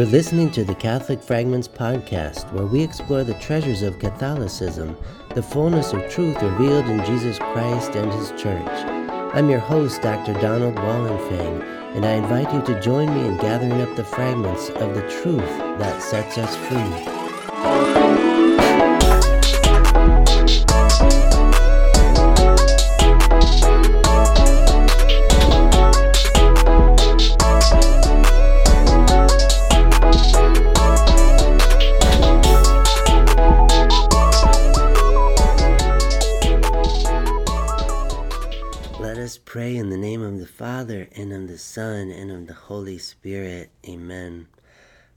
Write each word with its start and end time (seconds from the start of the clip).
You're 0.00 0.08
listening 0.08 0.50
to 0.52 0.64
the 0.64 0.74
Catholic 0.74 1.22
Fragments 1.22 1.68
podcast, 1.68 2.50
where 2.54 2.64
we 2.64 2.82
explore 2.82 3.22
the 3.22 3.34
treasures 3.34 3.82
of 3.82 3.98
Catholicism, 3.98 4.96
the 5.34 5.42
fullness 5.42 5.92
of 5.92 6.08
truth 6.08 6.42
revealed 6.42 6.86
in 6.86 7.04
Jesus 7.04 7.38
Christ 7.38 7.94
and 7.96 8.10
His 8.10 8.30
Church. 8.30 8.66
I'm 9.34 9.50
your 9.50 9.58
host, 9.58 10.00
Dr. 10.00 10.32
Donald 10.40 10.76
Wallenfang, 10.76 11.62
and 11.94 12.06
I 12.06 12.12
invite 12.12 12.50
you 12.50 12.62
to 12.62 12.80
join 12.80 13.14
me 13.14 13.28
in 13.28 13.36
gathering 13.36 13.82
up 13.82 13.94
the 13.94 14.04
fragments 14.04 14.70
of 14.70 14.94
the 14.94 15.06
truth 15.20 15.58
that 15.78 16.00
sets 16.00 16.38
us 16.38 16.56
free. 16.56 17.99
Pray 39.20 39.76
in 39.76 39.90
the 39.90 39.98
name 39.98 40.22
of 40.22 40.38
the 40.38 40.46
Father, 40.46 41.06
and 41.14 41.30
of 41.30 41.46
the 41.46 41.58
Son, 41.58 42.10
and 42.10 42.30
of 42.30 42.46
the 42.46 42.54
Holy 42.54 42.96
Spirit. 42.96 43.68
Amen. 43.86 44.46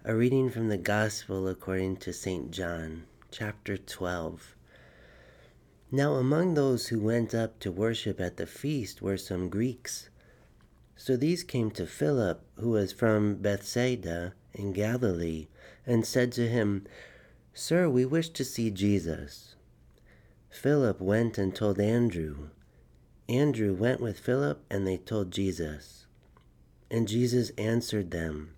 A 0.04 0.14
reading 0.14 0.50
from 0.50 0.68
the 0.68 0.78
Gospel 0.78 1.48
according 1.48 1.96
to 1.98 2.12
St. 2.12 2.52
John, 2.52 3.06
chapter 3.32 3.78
12. 3.78 4.58
Now, 5.90 6.16
among 6.16 6.54
those 6.54 6.88
who 6.88 7.00
went 7.00 7.34
up 7.34 7.60
to 7.60 7.72
worship 7.72 8.20
at 8.20 8.36
the 8.36 8.46
feast 8.46 9.02
were 9.02 9.16
some 9.16 9.48
Greeks. 9.48 10.10
So 10.98 11.16
these 11.16 11.46
came 11.46 11.72
to 11.72 11.88
Philip, 11.88 12.44
who 12.60 12.72
was 12.72 12.92
from 12.92 13.36
Bethsaida 13.36 14.34
in 14.54 14.74
Galilee, 14.74 15.48
and 15.86 16.06
said 16.06 16.34
to 16.34 16.50
him, 16.50 16.86
Sir, 17.54 17.88
we 17.88 18.04
wish 18.04 18.28
to 18.32 18.44
see 18.44 18.70
Jesus. 18.70 19.56
Philip 20.50 21.00
went 21.00 21.38
and 21.38 21.56
told 21.56 21.80
Andrew. 21.80 22.50
Andrew 23.30 23.74
went 23.74 24.02
with 24.02 24.20
Philip, 24.20 24.64
and 24.70 24.86
they 24.86 24.98
told 24.98 25.32
Jesus. 25.32 26.06
And 26.92 27.08
Jesus 27.08 27.52
answered 27.58 28.12
them, 28.12 28.54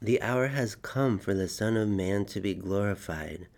The 0.00 0.20
hour 0.20 0.48
has 0.48 0.74
come 0.74 1.18
for 1.18 1.32
the 1.32 1.48
Son 1.48 1.76
of 1.76 1.88
Man 1.88 2.26
to 2.26 2.40
be 2.40 2.54
glorified. 2.54 3.48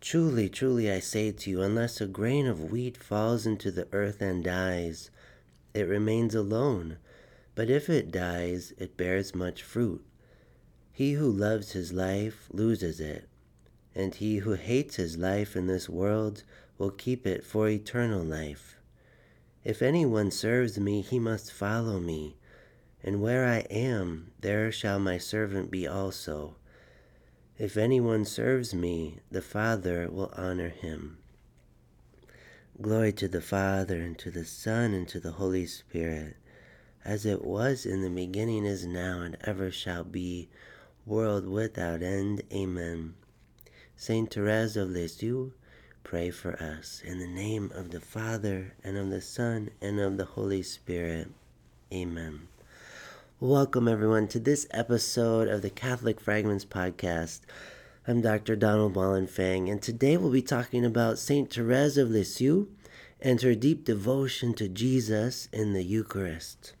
Truly, 0.00 0.48
truly, 0.48 0.90
I 0.90 1.00
say 1.00 1.32
to 1.32 1.50
you, 1.50 1.62
unless 1.62 2.00
a 2.00 2.06
grain 2.06 2.46
of 2.46 2.70
wheat 2.70 2.96
falls 2.96 3.46
into 3.46 3.70
the 3.70 3.88
earth 3.92 4.20
and 4.20 4.44
dies, 4.44 5.10
it 5.74 5.88
remains 5.88 6.34
alone. 6.34 6.98
But 7.54 7.70
if 7.70 7.88
it 7.88 8.12
dies, 8.12 8.72
it 8.78 8.96
bears 8.96 9.34
much 9.34 9.62
fruit. 9.62 10.04
He 10.92 11.12
who 11.12 11.30
loves 11.30 11.72
his 11.72 11.92
life 11.92 12.48
loses 12.52 13.00
it, 13.00 13.28
and 13.94 14.14
he 14.14 14.38
who 14.38 14.52
hates 14.52 14.96
his 14.96 15.16
life 15.16 15.56
in 15.56 15.66
this 15.66 15.88
world 15.88 16.44
will 16.76 16.90
keep 16.90 17.26
it 17.26 17.44
for 17.44 17.68
eternal 17.68 18.22
life. 18.22 18.77
If 19.68 19.82
anyone 19.82 20.30
serves 20.30 20.80
me, 20.80 21.02
he 21.02 21.18
must 21.18 21.52
follow 21.52 22.00
me, 22.00 22.38
and 23.04 23.20
where 23.20 23.44
I 23.44 23.66
am, 23.68 24.30
there 24.40 24.72
shall 24.72 24.98
my 24.98 25.18
servant 25.18 25.70
be 25.70 25.86
also. 25.86 26.56
If 27.58 27.76
anyone 27.76 28.24
serves 28.24 28.72
me, 28.72 29.18
the 29.30 29.42
Father 29.42 30.08
will 30.10 30.32
honor 30.34 30.70
him. 30.70 31.18
Glory 32.80 33.12
to 33.12 33.28
the 33.28 33.42
Father, 33.42 34.00
and 34.00 34.18
to 34.20 34.30
the 34.30 34.46
Son, 34.46 34.94
and 34.94 35.06
to 35.06 35.20
the 35.20 35.32
Holy 35.32 35.66
Spirit, 35.66 36.38
as 37.04 37.26
it 37.26 37.44
was 37.44 37.84
in 37.84 38.00
the 38.00 38.08
beginning, 38.08 38.64
is 38.64 38.86
now, 38.86 39.20
and 39.20 39.36
ever 39.44 39.70
shall 39.70 40.02
be, 40.02 40.48
world 41.04 41.46
without 41.46 42.02
end. 42.02 42.40
Amen. 42.50 43.16
Saint 43.96 44.32
Therese 44.32 44.76
of 44.76 44.88
Lisieux, 44.88 45.52
pray 46.08 46.30
for 46.30 46.54
us. 46.54 47.02
In 47.04 47.18
the 47.18 47.26
name 47.26 47.70
of 47.74 47.90
the 47.90 48.00
Father, 48.00 48.72
and 48.82 48.96
of 48.96 49.10
the 49.10 49.20
Son, 49.20 49.68
and 49.82 50.00
of 50.00 50.16
the 50.16 50.24
Holy 50.24 50.62
Spirit. 50.62 51.28
Amen. 51.92 52.48
Welcome, 53.40 53.86
everyone, 53.86 54.26
to 54.28 54.38
this 54.38 54.66
episode 54.70 55.48
of 55.48 55.60
the 55.60 55.68
Catholic 55.68 56.18
Fragments 56.18 56.64
Podcast. 56.64 57.40
I'm 58.06 58.22
Dr. 58.22 58.56
Donald 58.56 58.94
Wallenfang, 58.94 59.70
and 59.70 59.82
today 59.82 60.16
we'll 60.16 60.32
be 60.32 60.40
talking 60.40 60.82
about 60.82 61.18
St. 61.18 61.52
Therese 61.52 61.98
of 61.98 62.08
Lisieux 62.08 62.68
and 63.20 63.42
her 63.42 63.54
deep 63.54 63.84
devotion 63.84 64.54
to 64.54 64.66
Jesus 64.66 65.50
in 65.52 65.74
the 65.74 65.84
Eucharist. 65.84 66.72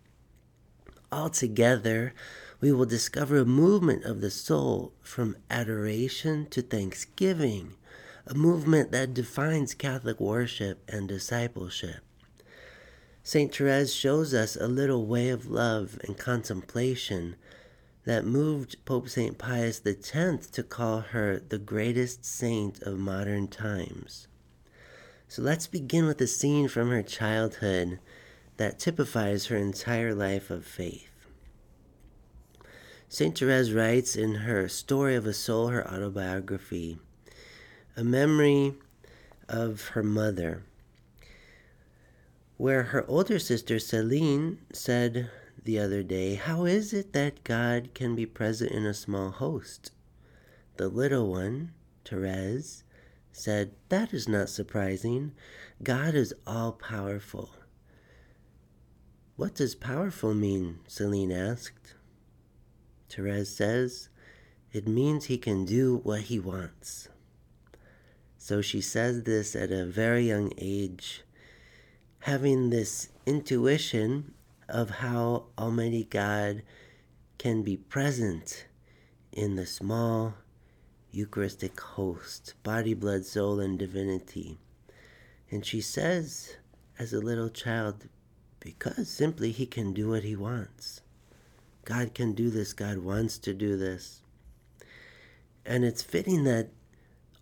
Altogether, 1.12 2.14
we 2.62 2.72
will 2.72 2.86
discover 2.86 3.36
a 3.36 3.44
movement 3.44 4.04
of 4.04 4.22
the 4.22 4.30
soul 4.30 4.94
from 5.02 5.36
adoration 5.50 6.46
to 6.46 6.62
thanksgiving 6.62 7.74
a 8.28 8.34
movement 8.34 8.92
that 8.92 9.14
defines 9.14 9.72
Catholic 9.72 10.20
worship 10.20 10.82
and 10.86 11.08
discipleship. 11.08 12.00
St. 13.22 13.54
Therese 13.54 13.92
shows 13.92 14.34
us 14.34 14.54
a 14.54 14.68
little 14.68 15.06
way 15.06 15.30
of 15.30 15.50
love 15.50 15.98
and 16.04 16.18
contemplation 16.18 17.36
that 18.04 18.26
moved 18.26 18.84
Pope 18.84 19.08
St. 19.08 19.38
Pius 19.38 19.80
X 19.84 20.46
to 20.46 20.62
call 20.62 21.00
her 21.00 21.40
the 21.40 21.58
greatest 21.58 22.24
saint 22.24 22.82
of 22.82 22.98
modern 22.98 23.48
times. 23.48 24.28
So 25.26 25.40
let's 25.42 25.66
begin 25.66 26.06
with 26.06 26.20
a 26.20 26.26
scene 26.26 26.68
from 26.68 26.90
her 26.90 27.02
childhood 27.02 27.98
that 28.58 28.78
typifies 28.78 29.46
her 29.46 29.56
entire 29.56 30.14
life 30.14 30.50
of 30.50 30.66
faith. 30.66 31.10
St. 33.08 33.38
Therese 33.38 33.72
writes 33.72 34.16
in 34.16 34.34
her 34.34 34.68
Story 34.68 35.14
of 35.14 35.26
a 35.26 35.32
Soul, 35.32 35.68
her 35.68 35.86
autobiography, 35.86 36.98
a 37.98 38.04
memory 38.04 38.74
of 39.48 39.88
her 39.88 40.04
mother, 40.04 40.62
where 42.56 42.84
her 42.84 43.04
older 43.08 43.40
sister 43.40 43.80
Celine 43.80 44.60
said 44.72 45.28
the 45.64 45.80
other 45.80 46.04
day, 46.04 46.36
How 46.36 46.64
is 46.64 46.92
it 46.92 47.12
that 47.14 47.42
God 47.42 47.90
can 47.94 48.14
be 48.14 48.24
present 48.24 48.70
in 48.70 48.86
a 48.86 48.94
small 48.94 49.30
host? 49.30 49.90
The 50.76 50.88
little 50.88 51.28
one, 51.28 51.72
Therese, 52.04 52.84
said, 53.32 53.72
That 53.88 54.14
is 54.14 54.28
not 54.28 54.48
surprising. 54.48 55.32
God 55.82 56.14
is 56.14 56.32
all 56.46 56.70
powerful. 56.70 57.50
What 59.34 59.56
does 59.56 59.74
powerful 59.74 60.34
mean? 60.34 60.78
Celine 60.86 61.32
asked. 61.32 61.94
Therese 63.08 63.56
says, 63.56 64.08
It 64.72 64.86
means 64.86 65.24
he 65.24 65.36
can 65.36 65.64
do 65.64 65.96
what 66.04 66.20
he 66.22 66.38
wants. 66.38 67.08
So 68.48 68.62
she 68.62 68.80
says 68.80 69.24
this 69.24 69.54
at 69.54 69.70
a 69.70 69.84
very 69.84 70.28
young 70.28 70.54
age, 70.56 71.22
having 72.20 72.70
this 72.70 73.10
intuition 73.26 74.32
of 74.70 74.88
how 74.88 75.48
Almighty 75.58 76.04
God 76.04 76.62
can 77.36 77.62
be 77.62 77.76
present 77.76 78.64
in 79.32 79.56
the 79.56 79.66
small 79.66 80.32
Eucharistic 81.10 81.78
host, 81.78 82.54
body, 82.62 82.94
blood, 82.94 83.26
soul, 83.26 83.60
and 83.60 83.78
divinity. 83.78 84.56
And 85.50 85.66
she 85.66 85.82
says, 85.82 86.56
as 86.98 87.12
a 87.12 87.20
little 87.20 87.50
child, 87.50 88.08
because 88.60 89.10
simply 89.10 89.50
he 89.50 89.66
can 89.66 89.92
do 89.92 90.08
what 90.08 90.22
he 90.22 90.36
wants. 90.36 91.02
God 91.84 92.14
can 92.14 92.32
do 92.32 92.48
this, 92.48 92.72
God 92.72 92.96
wants 92.96 93.36
to 93.40 93.52
do 93.52 93.76
this. 93.76 94.22
And 95.66 95.84
it's 95.84 96.00
fitting 96.00 96.44
that 96.44 96.70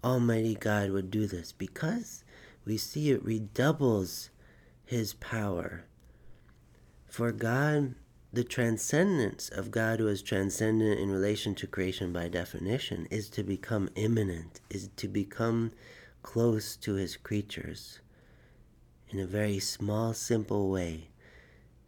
Almighty 0.06 0.54
God 0.54 0.90
would 0.90 1.10
do 1.10 1.26
this 1.26 1.50
because 1.50 2.22
we 2.64 2.76
see 2.76 3.10
it 3.10 3.24
redoubles 3.24 4.30
his 4.84 5.14
power. 5.14 5.82
For 7.08 7.32
God, 7.32 7.96
the 8.32 8.44
transcendence 8.44 9.48
of 9.48 9.72
God, 9.72 9.98
who 9.98 10.06
is 10.06 10.22
transcendent 10.22 11.00
in 11.00 11.10
relation 11.10 11.56
to 11.56 11.66
creation 11.66 12.12
by 12.12 12.28
definition, 12.28 13.08
is 13.10 13.28
to 13.30 13.42
become 13.42 13.90
immanent, 13.96 14.60
is 14.70 14.90
to 14.94 15.08
become 15.08 15.72
close 16.22 16.76
to 16.76 16.94
his 16.94 17.16
creatures 17.16 17.98
in 19.08 19.18
a 19.18 19.26
very 19.26 19.58
small, 19.58 20.14
simple 20.14 20.70
way. 20.70 21.08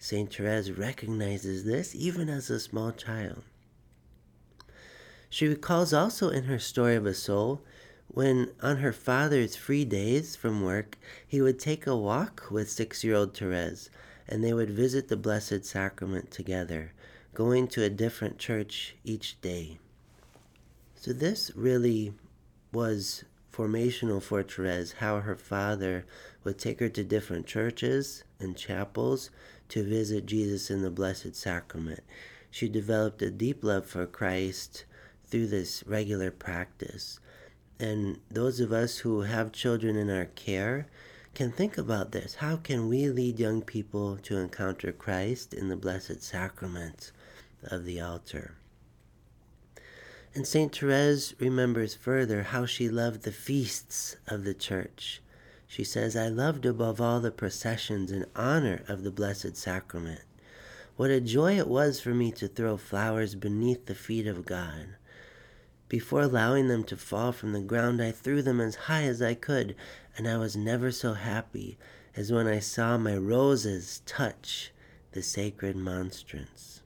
St. 0.01 0.35
Therese 0.35 0.73
recognizes 0.73 1.63
this 1.63 1.95
even 1.95 2.29
as 2.29 2.51
a 2.51 2.59
small 2.59 2.91
child. 2.91 3.45
She 5.31 5.47
recalls 5.47 5.93
also 5.93 6.31
in 6.31 6.45
her 6.45 6.59
story 6.59 6.97
of 6.97 7.07
a 7.07 7.15
soul 7.15 7.63
when, 8.09 8.51
on 8.63 8.79
her 8.79 8.93
father's 8.93 9.55
free 9.55 9.85
days 9.85 10.35
from 10.35 10.63
work, 10.63 10.99
he 11.27 11.41
would 11.41 11.59
take 11.59 11.87
a 11.87 11.97
walk 11.97 12.51
with 12.51 12.71
six 12.71 13.05
year 13.05 13.15
old 13.15 13.37
Therese, 13.37 13.91
and 14.27 14.43
they 14.43 14.53
would 14.53 14.71
visit 14.71 15.09
the 15.09 15.17
Blessed 15.17 15.65
Sacrament 15.65 16.31
together, 16.31 16.93
going 17.35 17.69
to 17.69 17.85
a 17.85 17.91
different 17.91 18.39
church 18.39 18.97
each 19.05 19.41
day. 19.41 19.79
So, 20.95 21.13
this 21.13 21.53
really 21.55 22.15
was 22.73 23.25
formational 23.53 24.23
for 24.23 24.43
Therese, 24.43 24.93
how 24.93 25.21
her 25.21 25.37
father 25.37 26.05
would 26.45 26.59
take 26.59 26.81
her 26.81 26.89
to 26.89 27.05
different 27.05 27.47
churches 27.47 28.25
and 28.41 28.57
chapels 28.57 29.31
to 29.69 29.83
visit 29.85 30.27
Jesus 30.27 30.71
in 30.71 30.83
the 30.83 30.91
Blessed 30.91 31.35
Sacrament. 31.35 32.01
she 32.51 32.69
developed 32.69 33.21
a 33.21 33.31
deep 33.31 33.63
love 33.63 33.85
for 33.85 34.07
Christ 34.07 34.85
through 35.27 35.49
this 35.49 35.85
regular 35.87 36.31
practice. 36.31 37.21
And 37.81 38.19
those 38.31 38.59
of 38.61 38.73
us 38.73 38.99
who 38.99 39.23
have 39.23 39.53
children 39.53 39.97
in 39.97 40.11
our 40.11 40.25
care 40.25 40.87
can 41.35 41.53
think 41.53 41.79
about 41.79 42.11
this. 42.11 42.37
How 42.37 42.57
can 42.57 42.89
we 42.89 43.09
lead 43.09 43.39
young 43.39 43.63
people 43.63 44.17
to 44.25 44.39
encounter 44.39 44.91
Christ 44.91 45.55
in 45.55 45.69
the 45.69 45.77
Blessed 45.77 46.23
Sacrament 46.23 47.13
of 47.63 47.85
the 47.85 48.01
altar? 48.01 48.55
And 50.35 50.47
St. 50.47 50.77
Therese 50.77 51.35
remembers 51.39 51.95
further 51.95 52.43
how 52.43 52.67
she 52.67 52.89
loved 52.89 53.23
the 53.23 53.33
feasts 53.33 54.17
of 54.27 54.45
the 54.45 54.55
church. 54.55 55.23
She 55.67 55.85
says, 55.85 56.17
I 56.17 56.29
loved 56.29 56.67
above 56.67 57.01
all 57.01 57.21
the 57.21 57.31
processions 57.31 58.11
in 58.11 58.27
honor 58.35 58.83
of 58.89 59.05
the 59.05 59.11
Blessed 59.11 59.57
Sacrament. 59.57 60.23
What 60.97 61.11
a 61.11 61.21
joy 61.21 61.57
it 61.59 61.69
was 61.69 62.01
for 62.01 62.15
me 62.15 62.33
to 62.33 62.49
throw 62.49 62.77
flowers 62.77 63.37
beneath 63.37 63.87
the 63.87 63.95
feet 63.95 64.27
of 64.27 64.45
God. 64.45 64.97
Before 65.89 66.23
allowing 66.23 66.69
them 66.69 66.85
to 66.85 66.97
fall 66.97 67.33
from 67.33 67.53
the 67.53 67.61
ground, 67.61 68.03
I 68.03 68.13
threw 68.13 68.43
them 68.43 68.61
as 68.61 68.75
high 68.75 69.05
as 69.05 69.23
I 69.23 69.33
could, 69.35 69.75
and 70.17 70.29
I 70.29 70.37
was 70.37 70.55
never 70.55 70.91
so 70.91 71.15
happy 71.15 71.79
as 72.15 72.31
when 72.31 72.47
I 72.47 72.59
saw 72.59 72.99
my 72.99 73.17
roses 73.17 74.03
touch 74.05 74.73
the 75.13 75.23
sacred 75.23 75.77
monstrance. 75.77 76.83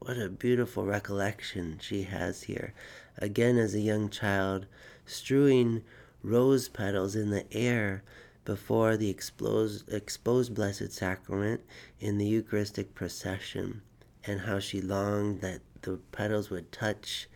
What 0.00 0.18
a 0.18 0.28
beautiful 0.28 0.84
recollection 0.84 1.78
she 1.80 2.02
has 2.02 2.42
here. 2.42 2.74
Again, 3.16 3.56
as 3.56 3.74
a 3.74 3.80
young 3.80 4.10
child, 4.10 4.66
strewing 5.06 5.82
rose 6.22 6.68
petals 6.68 7.16
in 7.16 7.30
the 7.30 7.50
air 7.52 8.02
before 8.44 8.96
the 8.96 9.08
exposed, 9.08 9.90
exposed 9.90 10.54
Blessed 10.54 10.92
Sacrament 10.92 11.62
in 12.00 12.18
the 12.18 12.26
Eucharistic 12.26 12.94
procession, 12.94 13.80
and 14.26 14.40
how 14.40 14.58
she 14.58 14.80
longed 14.80 15.40
that 15.40 15.60
the 15.82 15.98
petals 16.12 16.50
would 16.50 16.70
touch 16.72 17.28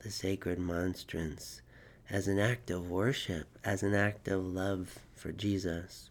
the 0.00 0.10
sacred 0.10 0.58
monstrance 0.58 1.62
as 2.08 2.26
an 2.26 2.38
act 2.38 2.70
of 2.70 2.90
worship, 2.90 3.46
as 3.64 3.82
an 3.82 3.94
act 3.94 4.28
of 4.28 4.44
love 4.44 4.98
for 5.14 5.30
Jesus. 5.30 6.10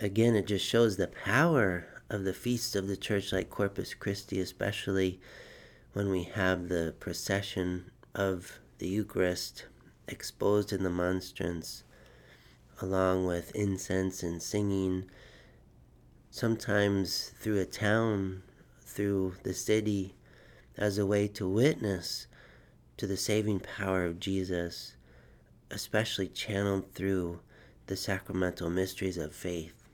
Again, 0.00 0.36
it 0.36 0.46
just 0.46 0.66
shows 0.66 0.96
the 0.96 1.08
power 1.08 1.86
of 2.10 2.24
the 2.24 2.32
feasts 2.32 2.74
of 2.76 2.88
the 2.88 2.96
church, 2.96 3.32
like 3.32 3.50
Corpus 3.50 3.94
Christi, 3.94 4.40
especially 4.40 5.20
when 5.92 6.10
we 6.10 6.24
have 6.24 6.68
the 6.68 6.94
procession 7.00 7.90
of 8.14 8.58
the 8.78 8.88
Eucharist 8.88 9.66
exposed 10.06 10.72
in 10.72 10.82
the 10.82 10.90
monstrance, 10.90 11.84
along 12.80 13.26
with 13.26 13.54
incense 13.54 14.22
and 14.22 14.42
singing, 14.42 15.04
sometimes 16.30 17.32
through 17.40 17.58
a 17.58 17.64
town, 17.64 18.42
through 18.80 19.34
the 19.42 19.54
city, 19.54 20.14
as 20.78 20.96
a 20.96 21.06
way 21.06 21.28
to 21.28 21.48
witness 21.48 22.26
to 22.96 23.06
the 23.06 23.16
saving 23.16 23.60
power 23.60 24.04
of 24.04 24.20
Jesus, 24.20 24.94
especially 25.70 26.28
channeled 26.28 26.94
through 26.94 27.40
the 27.86 27.96
sacramental 27.96 28.70
mysteries 28.70 29.18
of 29.18 29.34
faith. 29.34 29.88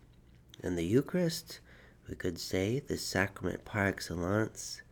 And 0.63 0.79
the 0.79 0.85
Eucharist, 0.85 1.61
we 2.09 2.15
could 2.15 2.39
say, 2.39 2.81
the 2.81 2.97
sacrament 2.97 3.65
par 3.65 3.87
excellence, 3.87 4.83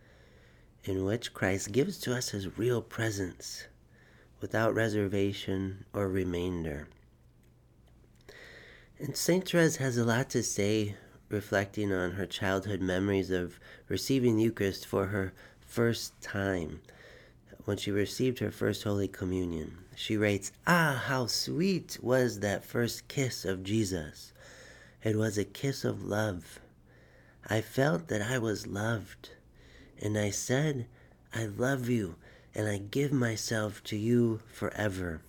in 0.85 1.05
which 1.05 1.35
Christ 1.35 1.73
gives 1.73 1.99
to 1.99 2.15
us 2.15 2.31
his 2.31 2.59
real 2.59 2.83
presence 2.83 3.67
without 4.41 4.75
reservation 4.75 5.85
or 5.93 6.09
remainder. 6.09 6.89
And 8.99 9.17
St. 9.17 9.49
Therese 9.49 9.77
has 9.77 9.97
a 9.97 10.05
lot 10.05 10.31
to 10.31 10.43
say, 10.43 10.97
reflecting 11.29 11.93
on 11.93 12.13
her 12.13 12.27
childhood 12.27 12.81
memories 12.81 13.31
of 13.31 13.59
receiving 13.89 14.37
the 14.37 14.45
Eucharist 14.45 14.87
for 14.87 15.07
her 15.07 15.33
first 15.73 16.21
time 16.21 16.83
when 17.65 17.79
she 17.79 17.91
received 17.91 18.41
her 18.41 18.51
first 18.51 18.83
Holy 18.83 19.09
Communion. 19.09 19.79
She 19.97 20.19
writes, 20.19 20.53
Ah, 20.67 21.03
how 21.07 21.27
sweet 21.27 21.97
was 22.03 22.41
that 22.41 22.63
first 22.63 23.09
kiss 23.09 23.47
of 23.47 23.65
Jesus! 23.65 24.35
It 25.03 25.17
was 25.17 25.39
a 25.39 25.45
kiss 25.45 25.83
of 25.83 26.05
love. 26.05 26.61
I 27.49 27.63
felt 27.63 28.09
that 28.09 28.21
I 28.21 28.37
was 28.37 28.67
loved, 28.67 29.31
and 29.99 30.19
I 30.19 30.29
said, 30.29 30.89
I 31.33 31.47
love 31.47 31.89
you, 31.89 32.17
and 32.55 32.69
I 32.69 32.77
give 32.77 33.11
myself 33.11 33.83
to 33.85 33.97
you 33.97 34.43
forever. 34.53 35.23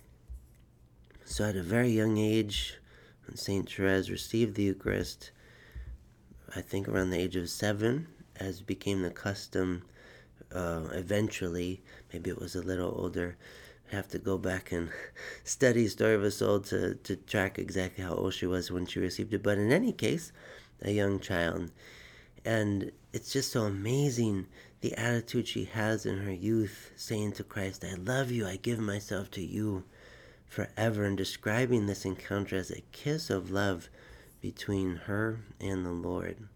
So, 1.24 1.46
at 1.46 1.56
a 1.56 1.62
very 1.62 1.88
young 1.88 2.18
age, 2.18 2.74
when 3.26 3.38
St. 3.38 3.70
Therese 3.70 4.10
received 4.10 4.56
the 4.56 4.64
Eucharist, 4.64 5.30
I 6.54 6.60
think 6.60 6.86
around 6.86 7.08
the 7.10 7.18
age 7.18 7.34
of 7.34 7.48
seven, 7.48 8.08
as 8.36 8.60
became 8.60 9.00
the 9.00 9.10
custom 9.10 9.84
uh, 10.54 10.88
eventually, 10.92 11.82
maybe 12.12 12.30
it 12.30 12.38
was 12.38 12.54
a 12.54 12.62
little 12.62 12.94
older, 12.96 13.36
have 13.90 14.08
to 14.08 14.18
go 14.18 14.38
back 14.38 14.72
and 14.72 14.90
study 15.44 15.88
Story 15.88 16.14
of 16.14 16.24
a 16.24 16.30
Soul 16.30 16.60
to, 16.60 16.94
to 16.94 17.16
track 17.16 17.58
exactly 17.58 18.04
how 18.04 18.14
old 18.14 18.34
she 18.34 18.46
was 18.46 18.70
when 18.70 18.86
she 18.86 19.00
received 19.00 19.34
it. 19.34 19.42
But 19.42 19.58
in 19.58 19.72
any 19.72 19.92
case, 19.92 20.32
a 20.82 20.90
young 20.90 21.20
child. 21.20 21.70
And 22.44 22.92
it's 23.12 23.32
just 23.32 23.52
so 23.52 23.62
amazing 23.62 24.46
the 24.80 24.94
attitude 24.94 25.48
she 25.48 25.64
has 25.64 26.04
in 26.04 26.18
her 26.18 26.32
youth, 26.32 26.92
saying 26.94 27.32
to 27.32 27.44
Christ, 27.44 27.84
I 27.84 27.94
love 27.94 28.30
you, 28.30 28.46
I 28.46 28.56
give 28.56 28.78
myself 28.78 29.30
to 29.32 29.40
you 29.40 29.84
forever, 30.46 31.04
and 31.04 31.16
describing 31.16 31.86
this 31.86 32.04
encounter 32.04 32.56
as 32.56 32.70
a 32.70 32.82
kiss 32.92 33.30
of 33.30 33.50
love 33.50 33.88
between 34.42 34.96
her 35.06 35.40
and 35.58 35.86
the 35.86 35.90
Lord. 35.90 36.48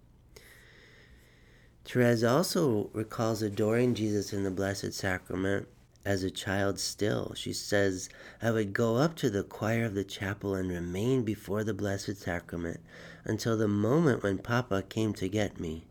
Therese 1.90 2.23
also 2.23 2.90
recalls 2.93 3.40
adoring 3.40 3.94
Jesus 3.94 4.35
in 4.35 4.44
the 4.44 4.50
Blessed 4.50 4.93
Sacrament 4.93 5.69
as 6.05 6.23
a 6.23 6.31
child 6.31 6.79
still. 6.79 7.32
She 7.35 7.55
says, 7.55 8.11
I 8.43 8.50
would 8.50 8.75
go 8.75 8.96
up 8.96 9.17
to 9.17 9.31
the 9.31 9.43
choir 9.43 9.87
of 9.87 9.94
the 9.94 10.05
chapel 10.05 10.55
and 10.55 10.69
remain 10.69 11.23
before 11.23 11.64
the 11.64 11.73
Blessed 11.73 12.19
Sacrament 12.19 12.81
until 13.25 13.56
the 13.56 13.69
moment 13.69 14.23
when 14.23 14.37
Papa 14.37 14.82
came 14.82 15.14
to 15.14 15.31
get 15.31 15.58
me. 15.58 15.87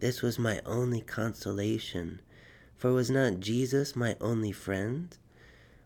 This 0.00 0.22
was 0.22 0.38
my 0.38 0.62
only 0.64 1.02
consolation, 1.02 2.22
for 2.78 2.94
was 2.94 3.10
not 3.10 3.40
Jesus 3.40 3.94
my 3.94 4.16
only 4.22 4.52
friend? 4.52 5.14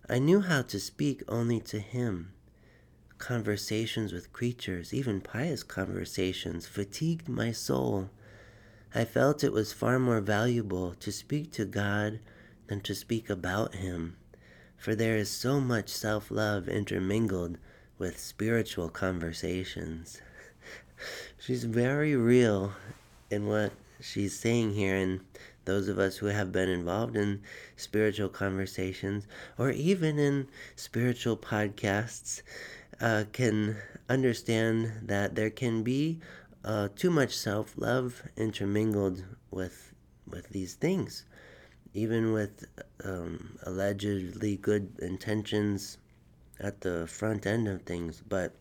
I 0.08 0.20
knew 0.20 0.42
how 0.42 0.62
to 0.62 0.78
speak 0.78 1.24
only 1.26 1.58
to 1.62 1.80
him. 1.80 2.32
Conversations 3.18 4.12
with 4.12 4.32
creatures, 4.32 4.94
even 4.94 5.20
pious 5.20 5.64
conversations, 5.64 6.68
fatigued 6.68 7.28
my 7.28 7.50
soul. 7.50 8.10
I 8.94 9.06
felt 9.06 9.42
it 9.42 9.54
was 9.54 9.72
far 9.72 9.98
more 9.98 10.20
valuable 10.20 10.94
to 11.00 11.10
speak 11.10 11.50
to 11.52 11.64
God 11.64 12.20
than 12.66 12.82
to 12.82 12.94
speak 12.94 13.30
about 13.30 13.76
Him, 13.76 14.18
for 14.76 14.94
there 14.94 15.16
is 15.16 15.30
so 15.30 15.60
much 15.60 15.88
self 15.88 16.30
love 16.30 16.68
intermingled 16.68 17.56
with 17.96 18.18
spiritual 18.18 18.90
conversations. 18.90 20.20
she's 21.38 21.64
very 21.64 22.14
real 22.14 22.74
in 23.30 23.46
what 23.46 23.72
she's 23.98 24.38
saying 24.38 24.74
here, 24.74 24.96
and 24.96 25.20
those 25.64 25.88
of 25.88 25.98
us 25.98 26.18
who 26.18 26.26
have 26.26 26.52
been 26.52 26.68
involved 26.68 27.16
in 27.16 27.40
spiritual 27.76 28.28
conversations 28.28 29.26
or 29.56 29.70
even 29.70 30.18
in 30.18 30.48
spiritual 30.76 31.38
podcasts 31.38 32.42
uh, 33.00 33.24
can 33.32 33.76
understand 34.08 34.92
that 35.02 35.34
there 35.34 35.50
can 35.50 35.82
be 35.82 36.20
uh, 36.64 36.88
too 36.94 37.10
much 37.10 37.36
self 37.36 37.74
love 37.76 38.22
intermingled 38.36 39.24
with 39.50 39.92
with 40.28 40.48
these 40.50 40.74
things, 40.74 41.24
even 41.94 42.32
with 42.32 42.64
um, 43.04 43.58
allegedly 43.64 44.56
good 44.56 44.96
intentions 45.00 45.98
at 46.60 46.80
the 46.80 47.06
front 47.06 47.46
end 47.46 47.68
of 47.68 47.82
things. 47.82 48.22
But 48.28 48.54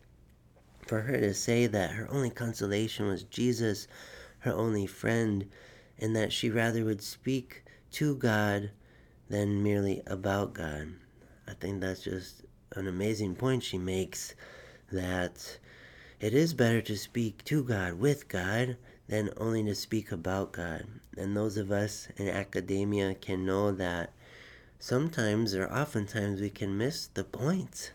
for 0.86 1.02
her 1.02 1.18
to 1.18 1.32
say 1.32 1.66
that 1.66 1.92
her 1.92 2.08
only 2.10 2.30
consolation 2.30 3.06
was 3.06 3.22
Jesus, 3.24 3.86
her 4.40 4.52
only 4.52 4.86
friend, 4.86 5.48
and 5.98 6.16
that 6.16 6.32
she 6.32 6.50
rather 6.50 6.84
would 6.84 7.02
speak 7.02 7.64
to 7.92 8.16
God 8.16 8.70
than 9.28 9.62
merely 9.62 10.02
about 10.06 10.52
God, 10.54 10.92
I 11.46 11.54
think 11.54 11.80
that's 11.80 12.02
just 12.02 12.42
an 12.76 12.86
amazing 12.86 13.34
point 13.34 13.62
she 13.62 13.78
makes 13.78 14.34
that 14.90 15.58
it 16.22 16.34
is 16.34 16.54
better 16.54 16.80
to 16.80 16.96
speak 16.96 17.42
to 17.42 17.64
God, 17.64 17.94
with 17.94 18.28
God, 18.28 18.76
than 19.08 19.30
only 19.36 19.64
to 19.64 19.74
speak 19.74 20.12
about 20.12 20.52
God. 20.52 20.86
And 21.16 21.36
those 21.36 21.56
of 21.56 21.72
us 21.72 22.06
in 22.16 22.28
academia 22.28 23.16
can 23.16 23.44
know 23.44 23.72
that 23.72 24.12
sometimes 24.78 25.52
or 25.52 25.66
oftentimes 25.66 26.40
we 26.40 26.48
can 26.48 26.78
miss 26.78 27.08
the 27.08 27.24
point, 27.24 27.90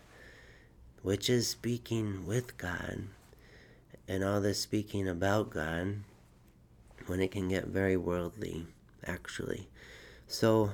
which 1.03 1.29
is 1.29 1.47
speaking 1.47 2.25
with 2.25 2.57
God. 2.57 3.03
And 4.09 4.25
all 4.25 4.41
this 4.41 4.59
speaking 4.59 5.07
about 5.07 5.49
God 5.49 5.99
when 7.05 7.21
it 7.21 7.31
can 7.31 7.47
get 7.47 7.67
very 7.67 7.95
worldly, 7.95 8.65
actually. 9.05 9.69
So 10.27 10.71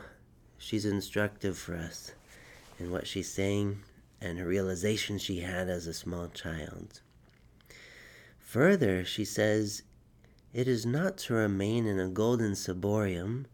she's 0.58 0.86
instructive 0.86 1.56
for 1.56 1.76
us 1.76 2.14
in 2.80 2.90
what 2.90 3.06
she's 3.06 3.30
saying 3.32 3.84
and 4.20 4.40
her 4.40 4.48
realization 4.48 5.20
she 5.20 5.42
had 5.42 5.70
as 5.70 5.86
a 5.86 5.94
small 5.94 6.30
child. 6.30 7.03
Further, 8.54 9.04
she 9.04 9.26
says, 9.26 9.82
It 10.54 10.68
is 10.68 10.86
not 10.86 11.18
to 11.26 11.34
remain 11.34 11.88
in 11.88 12.00
a 12.00 12.08
golden 12.08 12.52
ciborium 12.52 13.48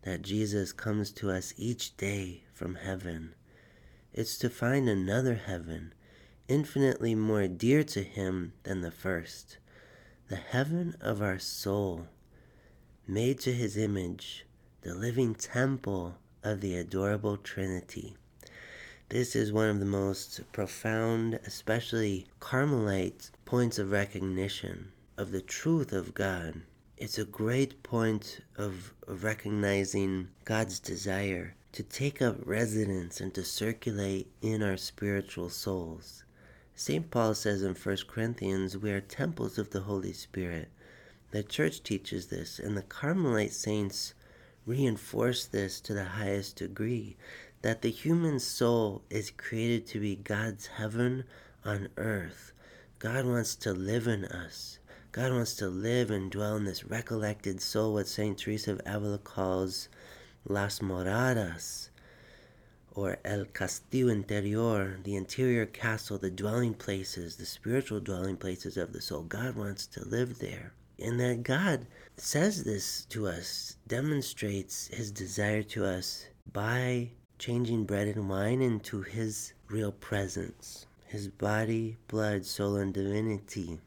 that 0.00 0.22
Jesus 0.22 0.72
comes 0.72 1.12
to 1.12 1.30
us 1.30 1.52
each 1.58 1.94
day 1.98 2.44
from 2.54 2.76
heaven. 2.76 3.34
It's 4.14 4.38
to 4.38 4.48
find 4.48 4.88
another 4.88 5.34
heaven, 5.34 5.92
infinitely 6.48 7.14
more 7.14 7.48
dear 7.48 7.84
to 7.84 8.02
Him 8.02 8.54
than 8.62 8.80
the 8.80 8.90
first, 8.90 9.58
the 10.28 10.36
heaven 10.36 10.96
of 11.02 11.20
our 11.20 11.38
soul, 11.38 12.06
made 13.06 13.38
to 13.40 13.52
His 13.52 13.76
image, 13.76 14.46
the 14.80 14.94
living 14.94 15.34
temple 15.34 16.16
of 16.42 16.62
the 16.62 16.78
adorable 16.78 17.36
Trinity. 17.36 18.16
This 19.08 19.36
is 19.36 19.52
one 19.52 19.68
of 19.68 19.78
the 19.78 19.86
most 19.86 20.40
profound, 20.50 21.38
especially 21.46 22.26
Carmelite 22.40 23.30
points 23.44 23.78
of 23.78 23.92
recognition 23.92 24.90
of 25.16 25.30
the 25.30 25.40
truth 25.40 25.92
of 25.92 26.12
God. 26.12 26.62
It's 26.96 27.16
a 27.16 27.24
great 27.24 27.84
point 27.84 28.40
of 28.56 28.92
recognizing 29.06 30.30
God's 30.44 30.80
desire 30.80 31.54
to 31.70 31.84
take 31.84 32.20
up 32.20 32.44
residence 32.44 33.20
and 33.20 33.32
to 33.34 33.44
circulate 33.44 34.28
in 34.42 34.60
our 34.60 34.76
spiritual 34.76 35.50
souls. 35.50 36.24
St. 36.74 37.08
Paul 37.08 37.34
says 37.34 37.62
in 37.62 37.76
1 37.76 37.96
Corinthians, 38.08 38.76
we 38.76 38.90
are 38.90 39.00
temples 39.00 39.56
of 39.56 39.70
the 39.70 39.82
Holy 39.82 40.14
Spirit. 40.14 40.68
The 41.30 41.44
church 41.44 41.84
teaches 41.84 42.26
this, 42.26 42.58
and 42.58 42.76
the 42.76 42.82
Carmelite 42.82 43.52
saints 43.52 44.14
reinforce 44.66 45.46
this 45.46 45.80
to 45.80 45.94
the 45.94 46.04
highest 46.04 46.56
degree 46.56 47.16
that 47.66 47.82
the 47.82 47.90
human 47.90 48.38
soul 48.38 49.02
is 49.10 49.32
created 49.36 49.88
to 49.88 49.98
be 49.98 50.14
God's 50.14 50.68
heaven 50.68 51.24
on 51.64 51.88
earth. 51.96 52.52
God 53.00 53.26
wants 53.26 53.56
to 53.56 53.72
live 53.72 54.06
in 54.06 54.24
us. 54.24 54.78
God 55.10 55.32
wants 55.32 55.56
to 55.56 55.66
live 55.66 56.12
and 56.12 56.30
dwell 56.30 56.54
in 56.54 56.64
this 56.64 56.84
recollected 56.84 57.60
soul, 57.60 57.94
what 57.94 58.06
St. 58.06 58.38
Teresa 58.38 58.74
of 58.74 58.80
Avila 58.86 59.18
calls 59.18 59.88
las 60.44 60.78
moradas, 60.78 61.88
or 62.94 63.18
el 63.24 63.46
castillo 63.46 64.12
interior, 64.12 65.00
the 65.02 65.16
interior 65.16 65.66
castle, 65.66 66.18
the 66.18 66.30
dwelling 66.30 66.72
places, 66.72 67.34
the 67.34 67.46
spiritual 67.46 67.98
dwelling 67.98 68.36
places 68.36 68.76
of 68.76 68.92
the 68.92 69.00
soul. 69.00 69.22
God 69.22 69.56
wants 69.56 69.88
to 69.88 70.04
live 70.04 70.38
there. 70.38 70.72
And 71.00 71.18
that 71.18 71.42
God 71.42 71.88
says 72.16 72.62
this 72.62 73.06
to 73.06 73.26
us, 73.26 73.76
demonstrates 73.88 74.86
his 74.86 75.10
desire 75.10 75.64
to 75.64 75.84
us 75.84 76.26
by 76.52 77.10
changing 77.38 77.84
bread 77.84 78.08
and 78.08 78.28
wine 78.28 78.62
into 78.62 79.02
his 79.02 79.52
real 79.68 79.92
presence, 79.92 80.86
his 81.06 81.28
body, 81.28 81.96
blood, 82.08 82.46
soul, 82.46 82.76
and 82.76 82.94
divinity. 82.94 83.78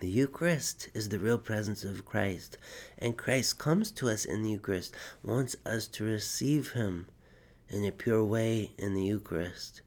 The 0.00 0.08
Eucharist 0.08 0.90
is 0.92 1.08
the 1.08 1.18
real 1.18 1.38
presence 1.38 1.82
of 1.82 2.04
Christ, 2.04 2.58
and 2.98 3.16
Christ 3.16 3.58
comes 3.58 3.90
to 3.92 4.10
us 4.10 4.26
in 4.26 4.42
the 4.42 4.50
Eucharist, 4.50 4.94
wants 5.22 5.56
us 5.64 5.86
to 5.88 6.04
receive 6.04 6.72
Him 6.72 7.06
in 7.70 7.84
a 7.84 7.90
pure 7.90 8.22
way 8.22 8.72
in 8.76 8.94
the 8.94 9.02
Eucharist, 9.02 9.80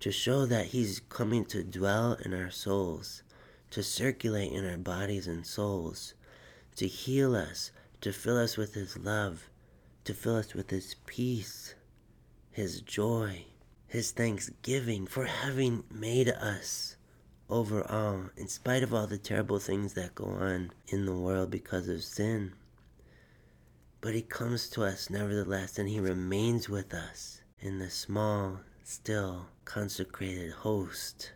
to 0.00 0.12
show 0.12 0.44
that 0.46 0.66
He's 0.66 1.00
coming 1.08 1.46
to 1.46 1.64
dwell 1.64 2.18
in 2.24 2.34
our 2.34 2.50
souls, 2.50 3.22
to 3.70 3.82
circulate 3.82 4.52
in 4.52 4.68
our 4.68 4.76
bodies 4.76 5.26
and 5.26 5.46
souls, 5.46 6.12
to 6.76 6.86
heal 6.86 7.34
us, 7.34 7.72
to 8.02 8.12
fill 8.12 8.36
us 8.36 8.58
with 8.58 8.74
His 8.74 8.98
love, 8.98 9.48
to 10.04 10.12
fill 10.12 10.36
us 10.36 10.52
with 10.52 10.70
His 10.70 10.94
peace, 11.06 11.74
His 12.56 12.80
joy, 12.80 13.44
His 13.86 14.12
thanksgiving 14.12 15.06
for 15.06 15.26
having 15.26 15.84
made 15.90 16.30
us 16.30 16.96
overall, 17.50 18.30
in 18.34 18.48
spite 18.48 18.82
of 18.82 18.94
all 18.94 19.06
the 19.06 19.18
terrible 19.18 19.58
things 19.58 19.92
that 19.92 20.14
go 20.14 20.24
on 20.24 20.70
in 20.88 21.04
the 21.04 21.12
world 21.12 21.50
because 21.50 21.86
of 21.86 22.02
sin. 22.02 22.54
But 24.00 24.14
He 24.14 24.22
comes 24.22 24.70
to 24.70 24.84
us 24.84 25.10
nevertheless, 25.10 25.78
and 25.78 25.86
He 25.86 26.00
remains 26.00 26.66
with 26.66 26.94
us 26.94 27.42
in 27.60 27.78
the 27.78 27.90
small, 27.90 28.60
still, 28.82 29.48
consecrated 29.66 30.52
host 30.52 31.32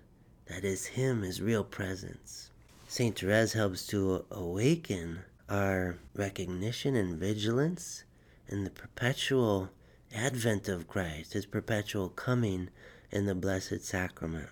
that 0.46 0.64
is 0.64 0.86
Him, 0.86 1.20
His 1.20 1.42
real 1.42 1.64
presence. 1.64 2.50
St. 2.88 3.18
Therese 3.18 3.52
helps 3.52 3.86
to 3.88 4.24
awaken 4.30 5.18
our 5.50 5.98
recognition 6.14 6.96
and 6.96 7.18
vigilance 7.18 8.04
in 8.48 8.64
the 8.64 8.70
perpetual 8.70 9.68
advent 10.14 10.68
of 10.68 10.88
Christ, 10.88 11.32
His 11.32 11.46
perpetual 11.46 12.08
coming 12.08 12.70
in 13.10 13.26
the 13.26 13.34
Blessed 13.34 13.84
Sacrament. 13.84 14.48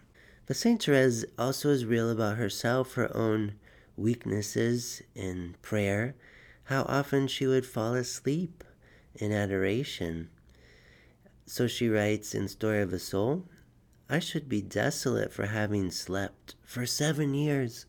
But 0.47 0.57
St. 0.57 0.83
Therese 0.83 1.25
also 1.39 1.71
is 1.71 1.85
real 1.85 2.11
about 2.11 2.37
herself, 2.37 2.95
her 2.95 3.15
own 3.17 3.55
weaknesses 3.97 5.03
in 5.15 5.57
prayer, 5.61 6.15
how 6.65 6.83
often 6.83 7.27
she 7.27 7.47
would 7.47 7.67
fall 7.67 7.95
asleep 7.95 8.65
in 9.15 9.33
adoration. 9.33 10.31
So 11.47 11.67
she 11.67 11.89
writes 11.89 12.35
in 12.35 12.49
Story 12.49 12.81
of 12.81 12.93
a 12.93 12.99
Soul 12.99 13.47
I 14.11 14.21
should 14.21 14.49
be 14.49 14.63
desolate 14.63 15.33
for 15.33 15.47
having 15.47 15.91
slept 15.91 16.55
for 16.63 16.87
seven 16.87 17.35
years 17.35 17.85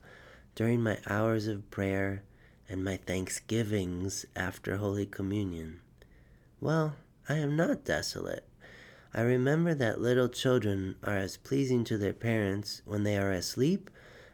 during 0.53 0.81
my 0.81 0.97
hours 1.07 1.47
of 1.47 1.69
prayer 1.71 2.23
and 2.67 2.83
my 2.83 2.97
thanksgivings 2.97 4.25
after 4.35 4.77
Holy 4.77 5.05
Communion. 5.05 5.79
Well, 6.59 6.95
I 7.29 7.35
am 7.35 7.55
not 7.55 7.85
desolate. 7.85 8.43
I 9.13 9.21
remember 9.21 9.75
that 9.75 10.01
little 10.01 10.29
children 10.29 10.95
are 11.03 11.15
as 11.15 11.37
pleasing 11.37 11.83
to 11.83 11.97
their 11.97 12.13
parents 12.13 12.81
when 12.85 13.03
they 13.03 13.19
are 13.19 13.31
asleep 13.31 13.91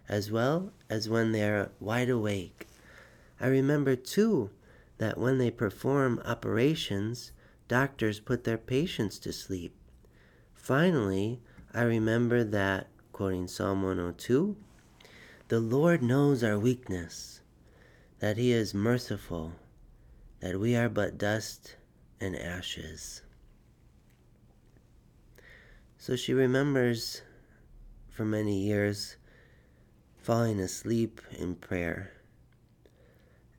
as 0.08 0.32
well 0.32 0.72
as 0.90 1.10
when 1.10 1.34
they 1.34 1.44
are 1.44 1.72
wide 1.82 2.10
awake. 2.10 2.68
I 3.38 3.48
remember, 3.48 3.98
too, 3.98 4.50
that 4.98 5.18
when 5.18 5.40
they 5.40 5.52
perform 5.52 6.22
operations, 6.24 7.34
doctors 7.68 8.22
put 8.22 8.46
their 8.46 8.58
patients 8.58 9.20
to 9.20 9.34
sleep. 9.34 9.76
Finally, 10.54 11.42
I 11.74 11.82
remember 11.82 12.46
that, 12.46 12.88
quoting 13.12 13.50
Psalm 13.50 13.84
102, 13.84 14.56
the 15.50 15.60
Lord 15.60 16.02
knows 16.02 16.46
our 16.46 16.58
weakness, 16.58 17.42
that 18.20 18.38
He 18.38 18.54
is 18.54 18.74
merciful, 18.74 19.52
that 20.40 20.62
we 20.62 20.78
are 20.78 20.88
but 20.88 21.18
dust 21.18 21.76
and 22.20 22.36
ashes. 22.36 23.22
So 25.98 26.16
she 26.16 26.34
remembers 26.34 27.22
for 28.10 28.26
many 28.26 28.60
years 28.60 29.18
falling 30.18 30.60
asleep 30.60 31.22
in 31.38 31.56
prayer. 31.56 32.12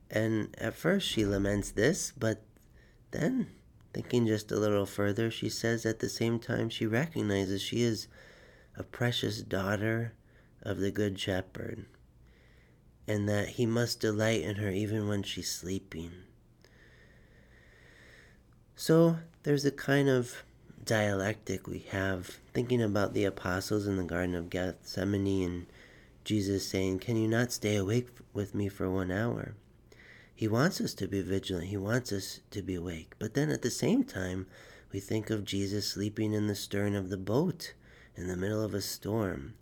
And 0.09 0.55
at 0.57 0.73
first 0.73 1.07
she 1.07 1.25
laments 1.25 1.71
this, 1.71 2.13
but 2.17 2.41
then, 3.11 3.47
thinking 3.93 4.27
just 4.27 4.51
a 4.51 4.59
little 4.59 4.85
further, 4.85 5.29
she 5.29 5.49
says 5.49 5.85
at 5.85 5.99
the 5.99 6.09
same 6.09 6.39
time 6.39 6.69
she 6.69 6.85
recognizes 6.85 7.61
she 7.61 7.81
is 7.81 8.07
a 8.77 8.83
precious 8.83 9.41
daughter 9.41 10.13
of 10.61 10.79
the 10.79 10.91
Good 10.91 11.19
Shepherd, 11.19 11.85
and 13.07 13.27
that 13.27 13.49
he 13.49 13.65
must 13.65 13.99
delight 13.99 14.41
in 14.41 14.55
her 14.55 14.69
even 14.69 15.07
when 15.07 15.23
she's 15.23 15.51
sleeping. 15.51 16.11
So 18.79 19.17
there's 19.41 19.65
a 19.65 19.71
kind 19.71 20.07
of 20.07 20.43
dialectic 20.85 21.67
we 21.67 21.79
have, 21.89 22.37
thinking 22.53 22.79
about 22.79 23.15
the 23.15 23.25
apostles 23.25 23.87
in 23.87 23.97
the 23.97 24.03
Garden 24.03 24.35
of 24.35 24.51
Gethsemane 24.51 25.43
and 25.43 25.65
Jesus 26.23 26.69
saying, 26.69 26.99
Can 26.99 27.17
you 27.17 27.27
not 27.27 27.51
stay 27.51 27.75
awake 27.75 28.09
with 28.35 28.53
me 28.53 28.69
for 28.69 28.87
one 28.87 29.09
hour? 29.09 29.55
He 30.35 30.47
wants 30.47 30.79
us 30.79 30.93
to 30.93 31.07
be 31.07 31.21
vigilant, 31.21 31.69
He 31.69 31.77
wants 31.77 32.11
us 32.11 32.41
to 32.51 32.61
be 32.61 32.75
awake. 32.75 33.15
But 33.17 33.33
then 33.33 33.49
at 33.49 33.63
the 33.63 33.71
same 33.71 34.03
time, 34.03 34.45
we 34.91 34.99
think 34.99 35.31
of 35.31 35.43
Jesus 35.43 35.87
sleeping 35.87 36.33
in 36.33 36.45
the 36.45 36.53
stern 36.53 36.93
of 36.93 37.09
the 37.09 37.17
boat 37.17 37.73
in 38.15 38.27
the 38.27 38.37
middle 38.37 38.63
of 38.63 38.75
a 38.75 38.81
storm. 38.81 39.55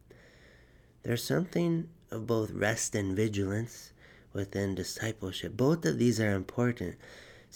There's 1.03 1.23
something 1.23 1.87
of 2.11 2.27
both 2.27 2.51
rest 2.51 2.93
and 2.95 3.15
vigilance 3.15 3.93
within 4.33 4.75
discipleship. 4.75 5.55
Both 5.55 5.85
of 5.85 5.99
these 5.99 6.19
are 6.19 6.33
important 6.33 6.97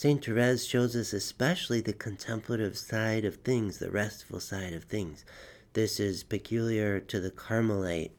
St. 0.02 0.24
Therese 0.24 0.64
shows 0.64 0.96
us 0.96 1.12
especially 1.12 1.82
the 1.82 1.92
contemplative 1.92 2.78
side 2.78 3.26
of 3.26 3.36
things, 3.36 3.80
the 3.80 3.92
restful 3.92 4.40
side 4.40 4.72
of 4.72 4.86
things. 4.86 5.26
This 5.74 6.00
is 6.00 6.24
peculiar 6.24 7.02
to 7.02 7.20
the 7.20 7.32
Carmelite 7.32 8.14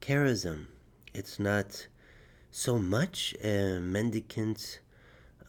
charism. 0.00 0.66
It's 1.14 1.38
not 1.38 1.86
so 2.50 2.76
much 2.76 3.36
a 3.40 3.78
mendicant 3.78 4.80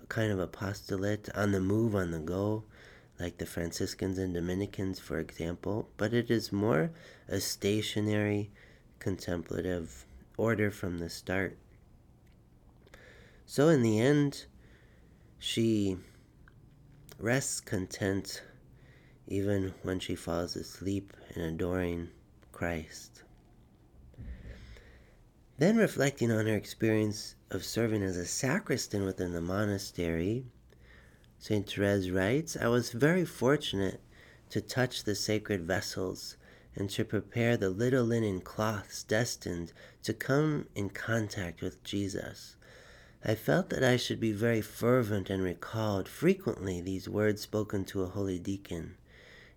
kind 0.10 0.32
of 0.32 0.38
apostolate 0.38 1.27
on 1.34 1.53
the 1.53 1.60
move, 1.60 1.96
on 1.96 2.12
the 2.12 2.20
go, 2.20 2.65
like 3.20 3.39
the 3.39 3.48
Franciscans 3.48 4.20
and 4.20 4.36
Dominicans, 4.36 5.00
for 5.00 5.18
example, 5.18 5.89
but 5.98 6.13
it 6.13 6.30
is 6.30 6.51
more 6.51 6.92
a 7.27 7.39
stationary 7.39 8.51
contemplative 9.00 10.06
order 10.38 10.70
from 10.70 11.00
the 11.00 11.10
start. 11.10 11.58
So, 13.48 13.70
in 13.70 13.82
the 13.82 14.00
end, 14.00 14.46
she 15.44 15.98
rests 17.20 17.60
content 17.60 18.42
even 19.28 19.74
when 19.82 20.00
she 20.00 20.16
falls 20.16 20.56
asleep 20.56 21.12
in 21.36 21.42
adoring 21.42 22.08
Christ. 22.54 23.24
Then, 25.58 25.76
reflecting 25.76 26.32
on 26.32 26.46
her 26.46 26.56
experience 26.56 27.36
of 27.52 27.66
serving 27.66 28.04
as 28.04 28.16
a 28.16 28.26
sacristan 28.26 29.04
within 29.04 29.34
the 29.34 29.42
monastery, 29.42 30.46
St. 31.40 31.70
Therese 31.70 32.10
writes 32.10 32.56
I 32.56 32.70
was 32.70 32.92
very 32.92 33.26
fortunate 33.26 34.00
to 34.50 34.62
touch 34.62 35.04
the 35.04 35.14
sacred 35.14 35.64
vessels 35.64 36.38
and 36.74 36.90
to 36.92 37.04
prepare 37.04 37.58
the 37.58 37.70
little 37.70 38.06
linen 38.06 38.40
cloths 38.40 39.04
destined 39.04 39.74
to 40.04 40.14
come 40.14 40.70
in 40.74 40.90
contact 40.90 41.62
with 41.62 41.84
Jesus. 41.84 42.56
I 43.25 43.36
felt 43.36 43.70
that 43.70 43.84
I 43.84 43.96
should 43.96 44.20
be 44.20 44.34
very 44.34 44.62
fervent 44.62 45.30
and 45.30 45.42
recalled 45.42 46.10
frequently 46.10 46.82
these 46.82 47.08
words 47.08 47.42
spoken 47.42 47.86
to 47.86 48.01
a 48.01 48.08
holy 48.08 48.38
deacon 48.38 48.98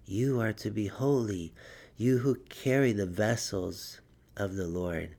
You 0.04 0.40
are 0.40 0.52
to 0.52 0.70
be 0.70 0.87
holy, 0.87 1.52
you 1.96 2.18
who 2.18 2.37
carry 2.49 2.92
the 2.92 3.06
vessels 3.06 4.00
of 4.37 4.54
the 4.54 4.68
Lord. 4.68 5.16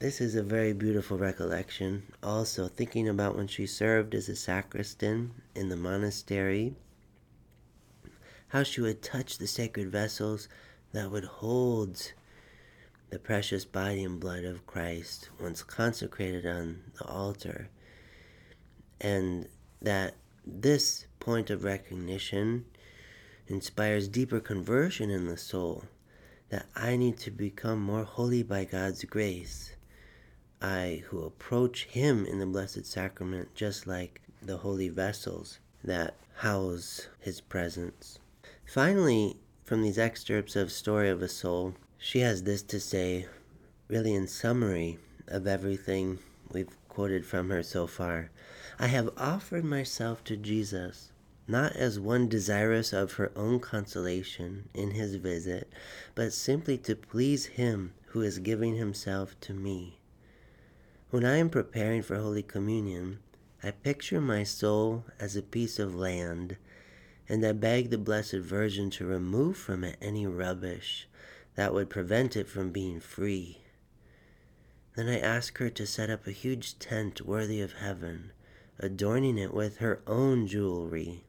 This 0.00 0.20
is 0.20 0.34
a 0.34 0.42
very 0.42 0.74
beautiful 0.74 1.16
recollection. 1.16 2.02
Also, 2.22 2.68
thinking 2.68 3.08
about 3.08 3.36
when 3.36 3.46
she 3.46 3.66
served 3.66 4.14
as 4.14 4.28
a 4.28 4.36
sacristan 4.36 5.32
in 5.54 5.70
the 5.70 5.76
monastery, 5.76 6.74
how 8.48 8.62
she 8.62 8.82
would 8.82 9.00
touch 9.00 9.38
the 9.38 9.46
sacred 9.46 9.90
vessels 9.90 10.46
that 10.92 11.10
would 11.10 11.24
hold 11.24 12.12
the 13.10 13.18
precious 13.18 13.64
body 13.64 14.04
and 14.04 14.20
blood 14.20 14.44
of 14.44 14.66
Christ 14.66 15.30
once 15.40 15.62
consecrated 15.62 16.46
on 16.46 16.82
the 16.98 17.04
altar. 17.06 17.68
And 19.00 19.48
that 19.80 20.14
this 20.46 21.06
point 21.20 21.50
of 21.50 21.64
recognition 21.64 22.66
inspires 23.46 24.08
deeper 24.08 24.40
conversion 24.40 25.10
in 25.10 25.26
the 25.26 25.36
soul, 25.36 25.84
that 26.50 26.66
I 26.74 26.96
need 26.96 27.18
to 27.18 27.30
become 27.30 27.80
more 27.80 28.04
holy 28.04 28.42
by 28.42 28.64
God's 28.64 29.04
grace 29.04 29.74
I 30.60 31.04
who 31.06 31.22
approach 31.22 31.84
Him 31.84 32.26
in 32.26 32.40
the 32.40 32.46
Blessed 32.46 32.84
Sacrament, 32.84 33.54
just 33.54 33.86
like 33.86 34.20
the 34.42 34.58
holy 34.58 34.88
vessels 34.88 35.60
that 35.84 36.14
house 36.36 37.08
His 37.20 37.40
presence. 37.40 38.18
Finally, 38.66 39.36
from 39.64 39.82
these 39.82 39.98
excerpts 39.98 40.56
of 40.56 40.72
Story 40.72 41.08
of 41.10 41.22
a 41.22 41.28
Soul, 41.28 41.74
she 42.00 42.20
has 42.20 42.44
this 42.44 42.62
to 42.62 42.78
say, 42.78 43.26
really 43.88 44.14
in 44.14 44.28
summary 44.28 44.98
of 45.26 45.48
everything 45.48 46.18
we've 46.52 46.68
quoted 46.88 47.26
from 47.26 47.50
her 47.50 47.62
so 47.62 47.86
far. 47.88 48.30
I 48.78 48.86
have 48.86 49.10
offered 49.16 49.64
myself 49.64 50.22
to 50.24 50.36
Jesus, 50.36 51.10
not 51.48 51.74
as 51.74 51.98
one 51.98 52.28
desirous 52.28 52.92
of 52.92 53.14
her 53.14 53.32
own 53.34 53.58
consolation 53.58 54.68
in 54.72 54.92
his 54.92 55.16
visit, 55.16 55.72
but 56.14 56.32
simply 56.32 56.78
to 56.78 56.94
please 56.94 57.46
him 57.46 57.92
who 58.06 58.22
is 58.22 58.38
giving 58.38 58.76
himself 58.76 59.38
to 59.40 59.52
me. 59.52 59.98
When 61.10 61.24
I 61.24 61.38
am 61.38 61.50
preparing 61.50 62.02
for 62.02 62.16
Holy 62.16 62.44
Communion, 62.44 63.18
I 63.60 63.72
picture 63.72 64.20
my 64.20 64.44
soul 64.44 65.04
as 65.18 65.34
a 65.34 65.42
piece 65.42 65.80
of 65.80 65.96
land, 65.96 66.58
and 67.28 67.44
I 67.44 67.52
beg 67.52 67.90
the 67.90 67.98
Blessed 67.98 68.34
Virgin 68.34 68.88
to 68.90 69.04
remove 69.04 69.56
from 69.56 69.82
it 69.82 69.96
any 70.00 70.26
rubbish 70.28 71.07
that 71.58 71.74
would 71.74 71.90
prevent 71.90 72.36
it 72.36 72.46
from 72.46 72.70
being 72.70 73.00
free. 73.00 73.58
Then 74.94 75.08
I 75.08 75.18
ask 75.18 75.58
her 75.58 75.68
to 75.70 75.88
set 75.88 76.08
up 76.08 76.24
a 76.24 76.30
huge 76.30 76.78
tent 76.78 77.22
worthy 77.22 77.60
of 77.60 77.72
heaven, 77.72 78.30
adorning 78.78 79.36
it 79.38 79.52
with 79.52 79.78
her 79.78 80.00
own 80.06 80.46
jewelry. 80.46 81.24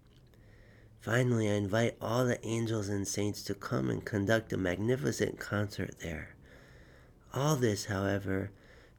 Finally, 0.99 1.49
I 1.49 1.53
invite 1.53 1.97
all 1.99 2.25
the 2.25 2.45
angels 2.45 2.89
and 2.89 3.07
saints 3.07 3.41
to 3.45 3.55
come 3.55 3.89
and 3.89 4.05
conduct 4.05 4.53
a 4.53 4.57
magnificent 4.57 5.39
concert 5.39 5.97
there. 6.03 6.35
All 7.33 7.55
this, 7.55 7.85
however, 7.85 8.51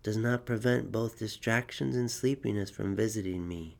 does 0.02 0.16
not 0.16 0.44
prevent 0.44 0.90
both 0.90 1.20
distractions 1.20 1.95
and 1.95 2.10
sleepiness 2.10 2.71
from 2.71 2.97
visiting 2.97 3.47
me. 3.47 3.76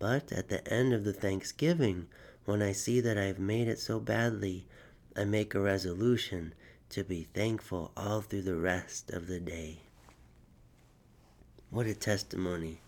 But 0.00 0.32
at 0.32 0.48
the 0.48 0.66
end 0.66 0.92
of 0.92 1.04
the 1.04 1.12
Thanksgiving, 1.12 2.08
when 2.44 2.60
I 2.60 2.72
see 2.72 3.00
that 3.02 3.16
I 3.16 3.26
have 3.26 3.38
made 3.38 3.68
it 3.68 3.78
so 3.78 4.00
badly, 4.00 4.66
I 5.14 5.24
make 5.24 5.54
a 5.54 5.60
resolution 5.60 6.54
to 6.88 7.04
be 7.04 7.28
thankful 7.34 7.92
all 7.94 8.22
through 8.22 8.42
the 8.42 8.56
rest 8.56 9.10
of 9.10 9.26
the 9.26 9.40
day. 9.40 9.80
What 11.68 11.86
a 11.86 11.94
testimony 11.94 12.80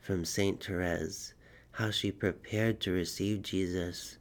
from 0.00 0.24
St. 0.24 0.62
Therese, 0.62 1.34
how 1.72 1.92
she 1.92 2.10
prepared 2.10 2.80
to 2.80 2.90
receive 2.90 3.42
Jesus 3.42 4.18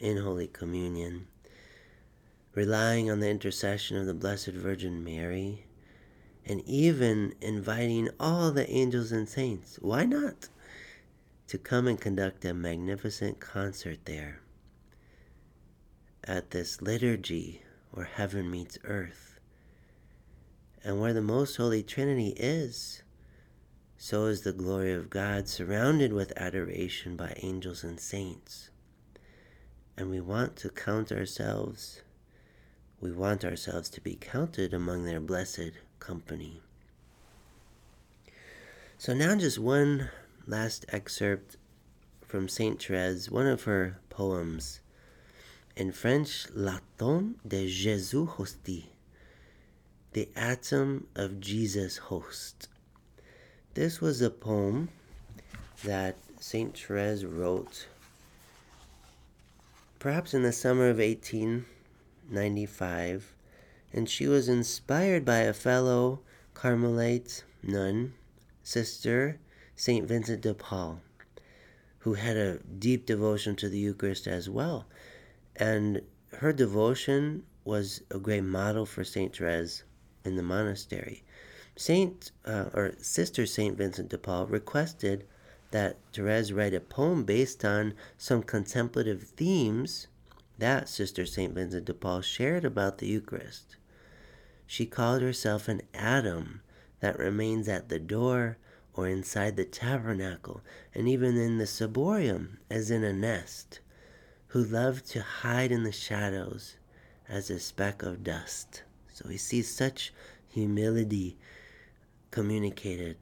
in 0.00 0.16
Holy 0.16 0.48
Communion, 0.48 1.28
relying 2.54 3.10
on 3.12 3.20
the 3.20 3.30
intercession 3.30 3.96
of 3.96 4.06
the 4.06 4.14
Blessed 4.14 4.48
Virgin 4.48 5.04
Mary 5.04 5.66
and 6.44 6.62
even 6.66 7.34
inviting 7.40 8.08
all 8.18 8.50
the 8.50 8.68
angels 8.68 9.12
and 9.12 9.28
saints, 9.28 9.78
why 9.80 10.04
not, 10.04 10.48
to 11.46 11.58
come 11.58 11.86
and 11.86 12.00
conduct 12.00 12.44
a 12.44 12.52
magnificent 12.52 13.38
concert 13.38 14.04
there 14.04 14.40
at 16.26 16.50
this 16.50 16.82
liturgy 16.82 17.62
where 17.90 18.06
heaven 18.06 18.50
meets 18.50 18.78
earth 18.84 19.38
and 20.86 21.00
where 21.00 21.12
the 21.12 21.20
most 21.20 21.56
holy 21.56 21.82
Trinity 21.82 22.28
is. 22.36 23.02
So 23.98 24.26
is 24.26 24.42
the 24.42 24.52
glory 24.52 24.92
of 24.92 25.10
God 25.10 25.48
surrounded 25.48 26.12
with 26.12 26.32
adoration 26.36 27.16
by 27.16 27.34
angels 27.38 27.82
and 27.82 27.98
saints. 27.98 28.70
And 29.96 30.10
we 30.10 30.20
want 30.20 30.54
to 30.56 30.68
count 30.68 31.10
ourselves, 31.10 32.02
we 33.00 33.10
want 33.10 33.44
ourselves 33.44 33.88
to 33.90 34.00
be 34.00 34.14
counted 34.14 34.72
among 34.72 35.04
their 35.04 35.20
blessed 35.20 35.72
company. 35.98 36.60
So, 38.98 39.12
now 39.12 39.34
just 39.36 39.58
one 39.58 40.10
last 40.46 40.86
excerpt 40.90 41.56
from 42.24 42.48
Saint 42.48 42.82
Therese, 42.82 43.30
one 43.30 43.46
of 43.46 43.64
her 43.64 43.98
poems. 44.08 44.80
In 45.76 45.92
French, 45.92 46.48
L'atome 46.54 47.34
de 47.46 47.68
Jésus 47.68 48.26
hostie, 48.26 48.86
the 50.14 50.30
atom 50.34 51.06
of 51.14 51.38
Jesus 51.38 51.98
host. 51.98 52.68
This 53.74 54.00
was 54.00 54.22
a 54.22 54.30
poem 54.30 54.88
that 55.84 56.16
Saint 56.40 56.78
Therese 56.78 57.26
wrote 57.26 57.88
perhaps 59.98 60.32
in 60.32 60.44
the 60.44 60.52
summer 60.52 60.88
of 60.88 60.96
1895 60.96 63.34
and 63.92 64.08
she 64.08 64.26
was 64.26 64.48
inspired 64.48 65.26
by 65.26 65.40
a 65.40 65.52
fellow 65.52 66.20
Carmelite 66.54 67.44
nun, 67.62 68.14
Sister 68.62 69.38
St. 69.74 70.08
Vincent 70.08 70.40
de 70.40 70.54
Paul, 70.54 71.02
who 71.98 72.14
had 72.14 72.38
a 72.38 72.60
deep 72.78 73.04
devotion 73.04 73.54
to 73.56 73.68
the 73.68 73.78
Eucharist 73.78 74.26
as 74.26 74.48
well. 74.48 74.86
And 75.58 76.02
her 76.32 76.52
devotion 76.52 77.44
was 77.64 78.02
a 78.10 78.18
great 78.18 78.44
model 78.44 78.86
for 78.86 79.04
St. 79.04 79.34
Therese 79.34 79.84
in 80.24 80.36
the 80.36 80.42
monastery. 80.42 81.24
Saint 81.76 82.30
uh, 82.44 82.70
or 82.72 82.94
Sister 82.98 83.44
Saint 83.44 83.76
Vincent 83.76 84.08
de 84.08 84.18
Paul 84.18 84.46
requested 84.46 85.26
that 85.70 85.98
Therese 86.12 86.52
write 86.52 86.74
a 86.74 86.80
poem 86.80 87.24
based 87.24 87.64
on 87.64 87.94
some 88.16 88.42
contemplative 88.42 89.22
themes 89.22 90.06
that 90.58 90.88
Sister 90.88 91.26
Saint 91.26 91.54
Vincent 91.54 91.84
de 91.84 91.94
Paul 91.94 92.22
shared 92.22 92.64
about 92.64 92.98
the 92.98 93.06
Eucharist. 93.06 93.76
She 94.66 94.86
called 94.86 95.22
herself 95.22 95.68
an 95.68 95.82
atom 95.92 96.62
that 97.00 97.18
remains 97.18 97.68
at 97.68 97.88
the 97.88 97.98
door 97.98 98.58
or 98.94 99.06
inside 99.06 99.56
the 99.56 99.64
tabernacle 99.64 100.62
and 100.94 101.06
even 101.08 101.36
in 101.36 101.58
the 101.58 101.66
ciborium 101.66 102.56
as 102.70 102.90
in 102.90 103.04
a 103.04 103.12
nest, 103.12 103.80
who 104.56 104.64
loved 104.64 105.04
to 105.04 105.20
hide 105.20 105.70
in 105.70 105.82
the 105.82 105.92
shadows 105.92 106.76
as 107.28 107.50
a 107.50 107.60
speck 107.60 108.02
of 108.02 108.24
dust. 108.24 108.82
So 109.12 109.26
we 109.28 109.36
see 109.36 109.60
such 109.60 110.14
humility 110.48 111.36
communicated 112.30 113.18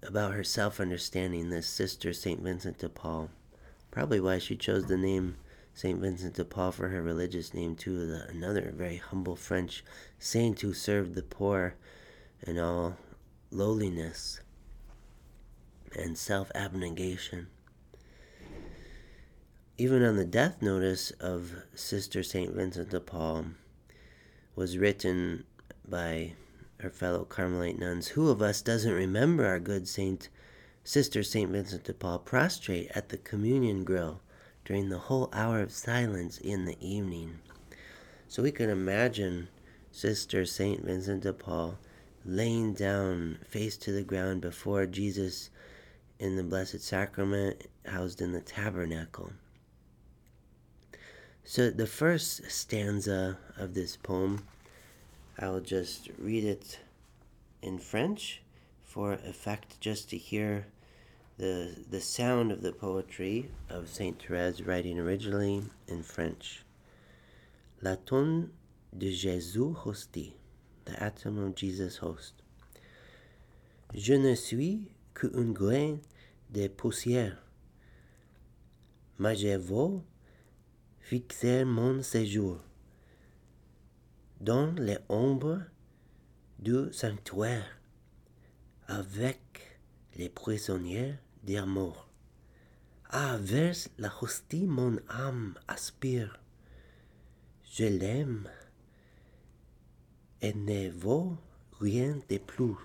about 0.00 0.32
her 0.34 0.44
self 0.44 0.78
understanding, 0.78 1.50
this 1.50 1.66
sister, 1.66 2.12
St. 2.12 2.40
Vincent 2.40 2.78
de 2.78 2.88
Paul. 2.88 3.30
Probably 3.90 4.20
why 4.20 4.38
she 4.38 4.54
chose 4.54 4.86
the 4.86 4.96
name 4.96 5.38
St. 5.74 5.98
Vincent 5.98 6.34
de 6.34 6.44
Paul 6.44 6.70
for 6.70 6.90
her 6.90 7.02
religious 7.02 7.52
name, 7.52 7.74
too, 7.74 8.06
the, 8.06 8.28
another 8.28 8.72
very 8.76 8.98
humble 8.98 9.34
French 9.34 9.82
saint 10.20 10.60
who 10.60 10.72
served 10.72 11.16
the 11.16 11.22
poor 11.22 11.74
in 12.46 12.60
all 12.60 12.96
lowliness 13.50 14.40
and 15.98 16.16
self 16.16 16.52
abnegation. 16.54 17.48
Even 19.78 20.02
on 20.04 20.16
the 20.16 20.24
death 20.24 20.60
notice 20.60 21.10
of 21.12 21.54
Sister 21.74 22.22
St. 22.22 22.54
Vincent 22.54 22.90
de 22.90 23.00
Paul 23.00 23.46
was 24.54 24.78
written 24.78 25.44
by 25.88 26.34
her 26.80 26.90
fellow 26.90 27.24
Carmelite 27.24 27.78
nuns 27.78 28.08
Who 28.08 28.28
of 28.28 28.42
us 28.42 28.62
doesn't 28.62 28.92
remember 28.92 29.46
our 29.46 29.58
good 29.58 29.88
Saint, 29.88 30.28
Sister 30.84 31.22
St. 31.22 31.50
Vincent 31.50 31.84
de 31.84 31.94
Paul, 31.94 32.18
prostrate 32.18 32.90
at 32.94 33.08
the 33.08 33.18
communion 33.18 33.84
grill? 33.84 34.20
during 34.64 34.88
the 34.88 34.98
whole 34.98 35.28
hour 35.32 35.60
of 35.60 35.72
silence 35.72 36.38
in 36.38 36.64
the 36.64 36.76
evening. 36.80 37.38
So 38.28 38.42
we 38.42 38.52
can 38.52 38.70
imagine 38.70 39.48
Sister 39.90 40.44
Saint 40.44 40.84
Vincent 40.84 41.22
de 41.22 41.32
Paul 41.32 41.78
laying 42.24 42.72
down 42.72 43.38
face 43.48 43.76
to 43.78 43.92
the 43.92 44.02
ground 44.02 44.40
before 44.40 44.86
Jesus 44.86 45.50
in 46.18 46.36
the 46.36 46.44
Blessed 46.44 46.80
Sacrament 46.80 47.66
housed 47.86 48.22
in 48.22 48.32
the 48.32 48.40
tabernacle. 48.40 49.32
So, 51.44 51.70
the 51.70 51.88
first 51.88 52.50
stanza 52.50 53.36
of 53.58 53.74
this 53.74 53.96
poem, 53.96 54.46
I'll 55.38 55.60
just 55.60 56.08
read 56.16 56.44
it 56.44 56.78
in 57.60 57.78
French 57.78 58.42
for 58.84 59.14
effect, 59.14 59.80
just 59.80 60.08
to 60.10 60.16
hear 60.16 60.66
the, 61.38 61.74
the 61.90 62.00
sound 62.00 62.52
of 62.52 62.62
the 62.62 62.72
poetry 62.72 63.50
of 63.68 63.88
Saint 63.88 64.22
Therese 64.22 64.60
writing 64.60 65.00
originally 65.00 65.64
in 65.88 66.04
French. 66.04 66.62
L'atome 67.80 68.50
de 68.96 69.10
Jésus 69.10 69.74
hostie, 69.74 70.34
the 70.84 71.02
atom 71.02 71.38
of 71.38 71.56
Jesus 71.56 71.96
host. 71.96 72.34
Je 73.94 74.14
ne 74.14 74.36
suis 74.36 74.92
qu'un 75.14 75.52
grain 75.52 75.98
de 76.52 76.68
poussière, 76.68 77.38
mais 79.18 79.34
je 79.34 79.58
fixer 81.02 81.64
mon 81.64 82.02
séjour 82.02 82.60
dans 84.40 84.72
les 84.72 84.98
ombres 85.08 85.60
du 86.58 86.92
sanctuaire 86.92 87.66
avec 88.86 89.80
les 90.16 90.28
prisonniers 90.28 91.14
d'amour. 91.42 92.08
Ah, 93.10 93.36
vers 93.40 93.74
la 93.98 94.10
hostie 94.22 94.66
mon 94.66 94.96
âme 95.08 95.54
aspire. 95.68 96.38
Je 97.70 97.84
l'aime 97.84 98.48
et 100.40 100.54
ne 100.54 100.90
vaut 100.90 101.36
rien 101.80 102.18
de 102.28 102.38
plus. 102.38 102.76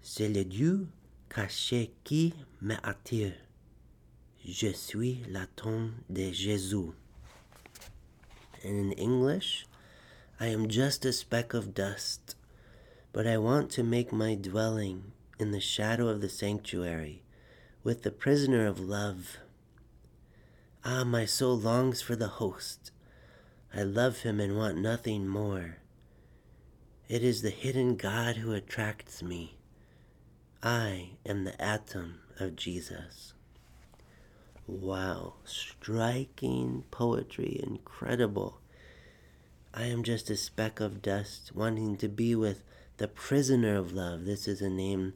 C'est 0.00 0.28
le 0.28 0.44
Dieu 0.44 0.86
caché 1.28 1.94
qui 2.04 2.34
m'attire. 2.60 3.43
Je 4.46 4.74
suis 4.74 5.24
la 5.26 5.46
tombe 5.56 5.94
de 6.12 6.30
Jésus. 6.30 6.92
And 8.62 8.78
in 8.78 8.92
English, 8.92 9.66
I 10.38 10.48
am 10.48 10.68
just 10.68 11.06
a 11.06 11.14
speck 11.14 11.54
of 11.54 11.72
dust, 11.72 12.36
but 13.10 13.26
I 13.26 13.38
want 13.38 13.70
to 13.70 13.82
make 13.82 14.12
my 14.12 14.34
dwelling 14.34 15.12
in 15.38 15.50
the 15.50 15.60
shadow 15.60 16.08
of 16.08 16.20
the 16.20 16.28
sanctuary 16.28 17.22
with 17.82 18.02
the 18.02 18.10
prisoner 18.10 18.66
of 18.66 18.78
love. 18.78 19.38
Ah, 20.84 21.04
my 21.04 21.24
soul 21.24 21.58
longs 21.58 22.02
for 22.02 22.14
the 22.14 22.36
host. 22.36 22.92
I 23.74 23.82
love 23.82 24.20
him 24.20 24.40
and 24.40 24.58
want 24.58 24.76
nothing 24.76 25.26
more. 25.26 25.78
It 27.08 27.24
is 27.24 27.40
the 27.40 27.48
hidden 27.48 27.96
God 27.96 28.36
who 28.36 28.52
attracts 28.52 29.22
me. 29.22 29.56
I 30.62 31.12
am 31.24 31.44
the 31.44 31.60
atom 31.62 32.20
of 32.38 32.56
Jesus. 32.56 33.32
Wow, 34.66 35.34
striking 35.44 36.84
poetry, 36.90 37.60
incredible. 37.62 38.60
I 39.74 39.84
am 39.84 40.02
just 40.02 40.30
a 40.30 40.36
speck 40.36 40.80
of 40.80 41.02
dust, 41.02 41.52
wanting 41.54 41.98
to 41.98 42.08
be 42.08 42.34
with 42.34 42.64
the 42.96 43.06
prisoner 43.06 43.76
of 43.76 43.92
love. 43.92 44.24
This 44.24 44.48
is 44.48 44.62
a 44.62 44.70
name 44.70 45.12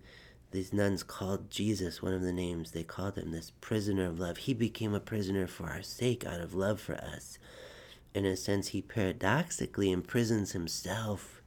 these 0.51 0.73
nuns 0.73 1.03
called 1.03 1.51
Jesus, 1.51 2.03
one 2.03 2.13
of 2.13 2.21
the 2.21 2.33
names 2.33 2.73
they 2.73 2.83
called 2.83 3.17
him, 3.17 3.31
this 3.31 3.53
prisoner 3.63 4.07
of 4.07 4.19
love. 4.19 4.37
He 4.39 4.53
became 4.53 4.93
a 4.93 5.01
prisoner 5.01 5.47
for 5.47 5.65
our 5.65 5.83
sake, 5.83 6.27
out 6.27 6.41
of 6.41 6.55
love 6.55 6.79
for 6.79 6.97
us. 6.97 7.39
In 8.15 8.27
a 8.27 8.37
sense, 8.37 8.69
he 8.69 8.83
paradoxically 8.83 9.91
imprisons 9.91 10.53
himself 10.53 11.41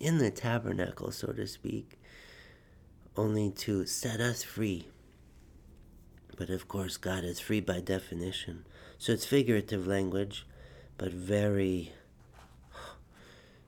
in 0.00 0.18
the 0.18 0.30
tabernacle, 0.32 1.12
so 1.12 1.32
to 1.32 1.46
speak 1.46 2.00
only 3.16 3.50
to 3.50 3.86
set 3.86 4.20
us 4.20 4.42
free. 4.42 4.88
But 6.36 6.50
of 6.50 6.68
course, 6.68 6.98
God 6.98 7.24
is 7.24 7.40
free 7.40 7.60
by 7.60 7.80
definition. 7.80 8.66
So 8.98 9.12
it's 9.12 9.24
figurative 9.24 9.86
language, 9.86 10.46
but 10.98 11.12
very 11.12 11.92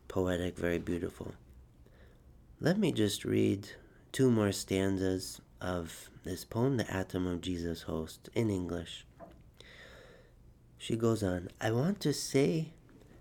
poetic, 0.07 0.57
very 0.57 0.79
beautiful. 0.79 1.35
Let 2.61 2.79
me 2.79 2.93
just 2.93 3.25
read 3.25 3.69
two 4.13 4.31
more 4.31 4.53
stanzas 4.53 5.41
of 5.61 6.11
this 6.25 6.45
poem, 6.45 6.77
The 6.77 6.93
Atom 6.93 7.27
of 7.27 7.41
Jesus 7.41 7.83
Host, 7.83 8.29
in 8.35 8.51
English. 8.51 9.07
She 10.77 10.97
goes 10.97 11.23
on 11.23 11.49
I 11.61 11.71
want 11.71 12.01
to 12.01 12.13
say, 12.13 12.73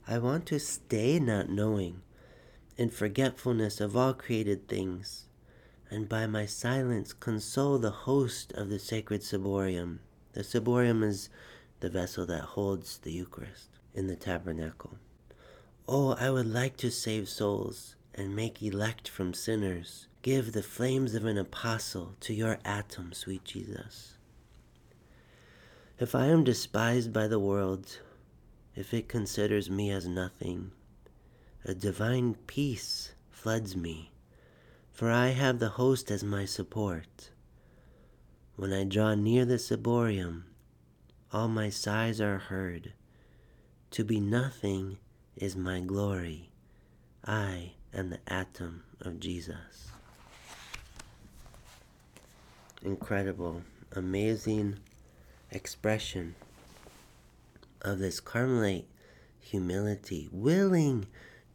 I 0.08 0.20
want 0.20 0.46
to 0.48 0.60
stay 0.60 1.20
not 1.20 1.50
knowing, 1.50 2.02
in 2.78 2.90
forgetfulness 2.90 3.80
of 3.80 3.96
all 3.96 4.14
created 4.14 4.68
things 4.68 5.27
and 5.89 6.10
by 6.10 6.28
my 6.28 6.45
silence 6.45 7.13
console 7.13 7.78
the 7.78 7.91
host 7.91 8.52
of 8.54 8.69
the 8.69 8.80
sacred 8.80 9.21
ciborium. 9.21 10.00
The 10.34 10.43
ciborium 10.43 11.04
is 11.04 11.30
the 11.80 11.89
vessel 11.89 12.26
that 12.26 12.41
holds 12.41 12.97
the 13.00 13.12
Eucharist 13.12 13.69
in 13.93 14.08
the 14.08 14.15
tabernacle. 14.15 14.97
Oh, 15.88 16.17
I 16.19 16.30
would 16.30 16.52
like 16.52 16.76
to 16.78 16.91
save 16.91 17.30
souls 17.30 17.95
and 18.13 18.36
make 18.36 18.62
elect 18.62 19.08
from 19.08 19.34
sinners. 19.34 20.08
Give 20.21 20.52
the 20.52 20.63
flames 20.63 21.15
of 21.15 21.26
an 21.26 21.38
apostle 21.38 22.15
to 22.21 22.34
your 22.34 22.60
atom, 22.65 23.13
sweet 23.13 23.45
Jesus. 23.45 24.17
If 26.00 26.13
I 26.13 26.26
am 26.26 26.43
despised 26.43 27.13
by 27.13 27.28
the 27.28 27.39
world, 27.39 28.00
if 28.76 28.93
it 28.93 29.08
considers 29.08 29.69
me 29.69 29.89
as 29.91 30.08
nothing, 30.08 30.71
a 31.63 31.73
divine 31.73 32.36
peace 32.45 33.13
floods 33.32 33.76
me 33.76 34.12
for 34.98 35.12
I 35.12 35.28
have 35.28 35.60
the 35.60 35.70
host 35.70 36.10
as 36.10 36.24
my 36.24 36.46
support. 36.46 37.30
When 38.56 38.74
I 38.74 38.84
draw 38.84 39.14
near 39.14 39.46
the 39.46 39.60
ciborium, 39.60 40.46
all 41.32 41.48
my 41.48 41.70
sighs 41.70 42.20
are 42.20 42.40
heard. 42.40 42.94
To 43.92 44.04
be 44.04 44.20
nothing 44.20 44.98
is 45.36 45.56
my 45.56 45.82
glory. 45.82 46.50
I 47.24 47.74
am 47.94 48.10
the 48.10 48.18
atom 48.26 48.86
of 49.00 49.20
Jesus. 49.20 49.92
Incredible, 52.82 53.62
amazing 53.92 54.80
expression 55.52 56.34
of 57.84 58.00
this 58.00 58.20
Carmelite 58.20 58.88
humility, 59.40 60.28
willing 60.32 61.06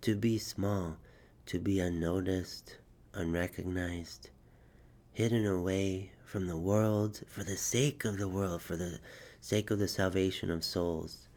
to 0.00 0.14
be 0.14 0.38
small, 0.38 0.98
to 1.46 1.58
be 1.58 1.80
unnoticed, 1.80 2.76
unrecognized, 3.14 4.30
hidden 5.12 5.46
away 5.46 6.12
from 6.24 6.46
the 6.46 6.56
world 6.56 7.22
for 7.28 7.44
the 7.44 7.56
sake 7.56 8.04
of 8.04 8.18
the 8.18 8.28
world, 8.28 8.62
for 8.62 8.76
the 8.76 8.98
sake 9.40 9.70
of 9.70 9.78
the 9.78 9.88
salvation 9.88 10.50
of 10.50 10.64
souls. 10.64 11.28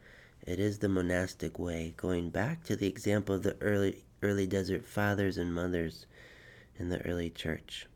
It 0.46 0.60
is 0.60 0.80
the 0.80 0.90
monastic 0.90 1.58
way, 1.60 1.94
going 1.98 2.30
back 2.30 2.64
to 2.66 2.76
the 2.76 2.88
example 2.88 3.36
of 3.36 3.44
the 3.44 3.58
early 3.62 4.04
early 4.22 4.48
desert 4.48 4.86
fathers 4.86 5.38
and 5.38 5.54
mothers 5.54 6.06
in 6.78 6.90
the 6.90 7.02
early 7.06 7.30
church. 7.30 7.88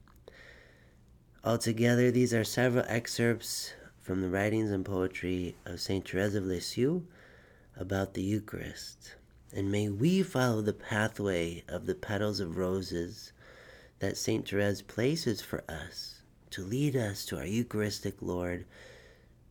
Altogether, 1.44 2.12
these 2.12 2.34
are 2.34 2.44
several 2.44 2.86
excerpts 2.88 3.74
from 4.02 4.22
the 4.22 4.30
writings 4.30 4.72
and 4.72 4.84
poetry 4.84 5.56
of 5.66 5.80
Saint 5.80 6.08
Therese 6.08 6.36
of 6.36 6.46
Lisieux 6.46 7.04
about 7.78 8.14
the 8.14 8.22
Eucharist. 8.22 9.16
And 9.54 9.72
may 9.72 9.88
we 9.90 10.22
follow 10.22 10.62
the 10.62 10.74
pathway 10.74 11.64
of 11.68 11.86
the 11.86 11.96
petals 11.96 12.40
of 12.40 12.58
roses 12.58 13.32
that 14.00 14.18
St. 14.18 14.48
Therese 14.48 14.82
places 14.82 15.42
for 15.42 15.64
us 15.70 16.22
to 16.52 16.64
lead 16.64 16.96
us 16.96 17.26
to 17.26 17.38
our 17.38 17.46
Eucharistic 17.46 18.22
Lord, 18.22 18.66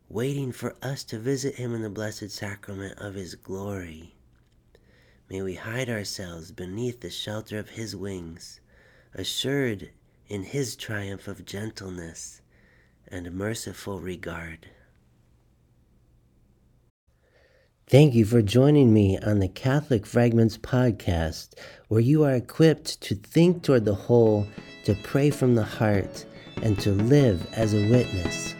waiting 0.09 0.51
for 0.51 0.75
us 0.81 1.03
to 1.05 1.19
visit 1.19 1.55
Him 1.55 1.73
in 1.73 1.81
the 1.81 1.89
blessed 1.89 2.31
sacrament 2.31 2.97
of 2.97 3.13
His 3.13 3.35
glory. 3.35 4.15
May 5.29 5.41
we 5.41 5.55
hide 5.55 5.89
ourselves 5.89 6.51
beneath 6.51 7.01
the 7.01 7.09
shelter 7.09 7.59
of 7.59 7.69
His 7.69 7.95
wings, 7.95 8.59
assured 9.13 9.91
in 10.27 10.43
His 10.43 10.75
triumph 10.75 11.27
of 11.27 11.45
gentleness 11.45 12.41
and 13.07 13.31
merciful 13.31 13.99
regard. 13.99 14.67
Thank 17.89 18.13
you 18.13 18.23
for 18.23 18.43
joining 18.43 18.93
me 18.93 19.17
on 19.17 19.39
the 19.39 19.47
Catholic 19.47 20.05
Fragments 20.05 20.59
podcast, 20.59 21.55
where 21.87 21.99
you 21.99 22.23
are 22.23 22.35
equipped 22.35 23.01
to 23.01 23.15
think 23.15 23.63
toward 23.63 23.85
the 23.85 23.95
whole, 23.95 24.45
to 24.83 24.93
pray 25.01 25.31
from 25.31 25.55
the 25.55 25.63
heart, 25.63 26.23
and 26.61 26.77
to 26.81 26.91
live 26.91 27.51
as 27.55 27.73
a 27.73 27.89
witness. 27.89 28.53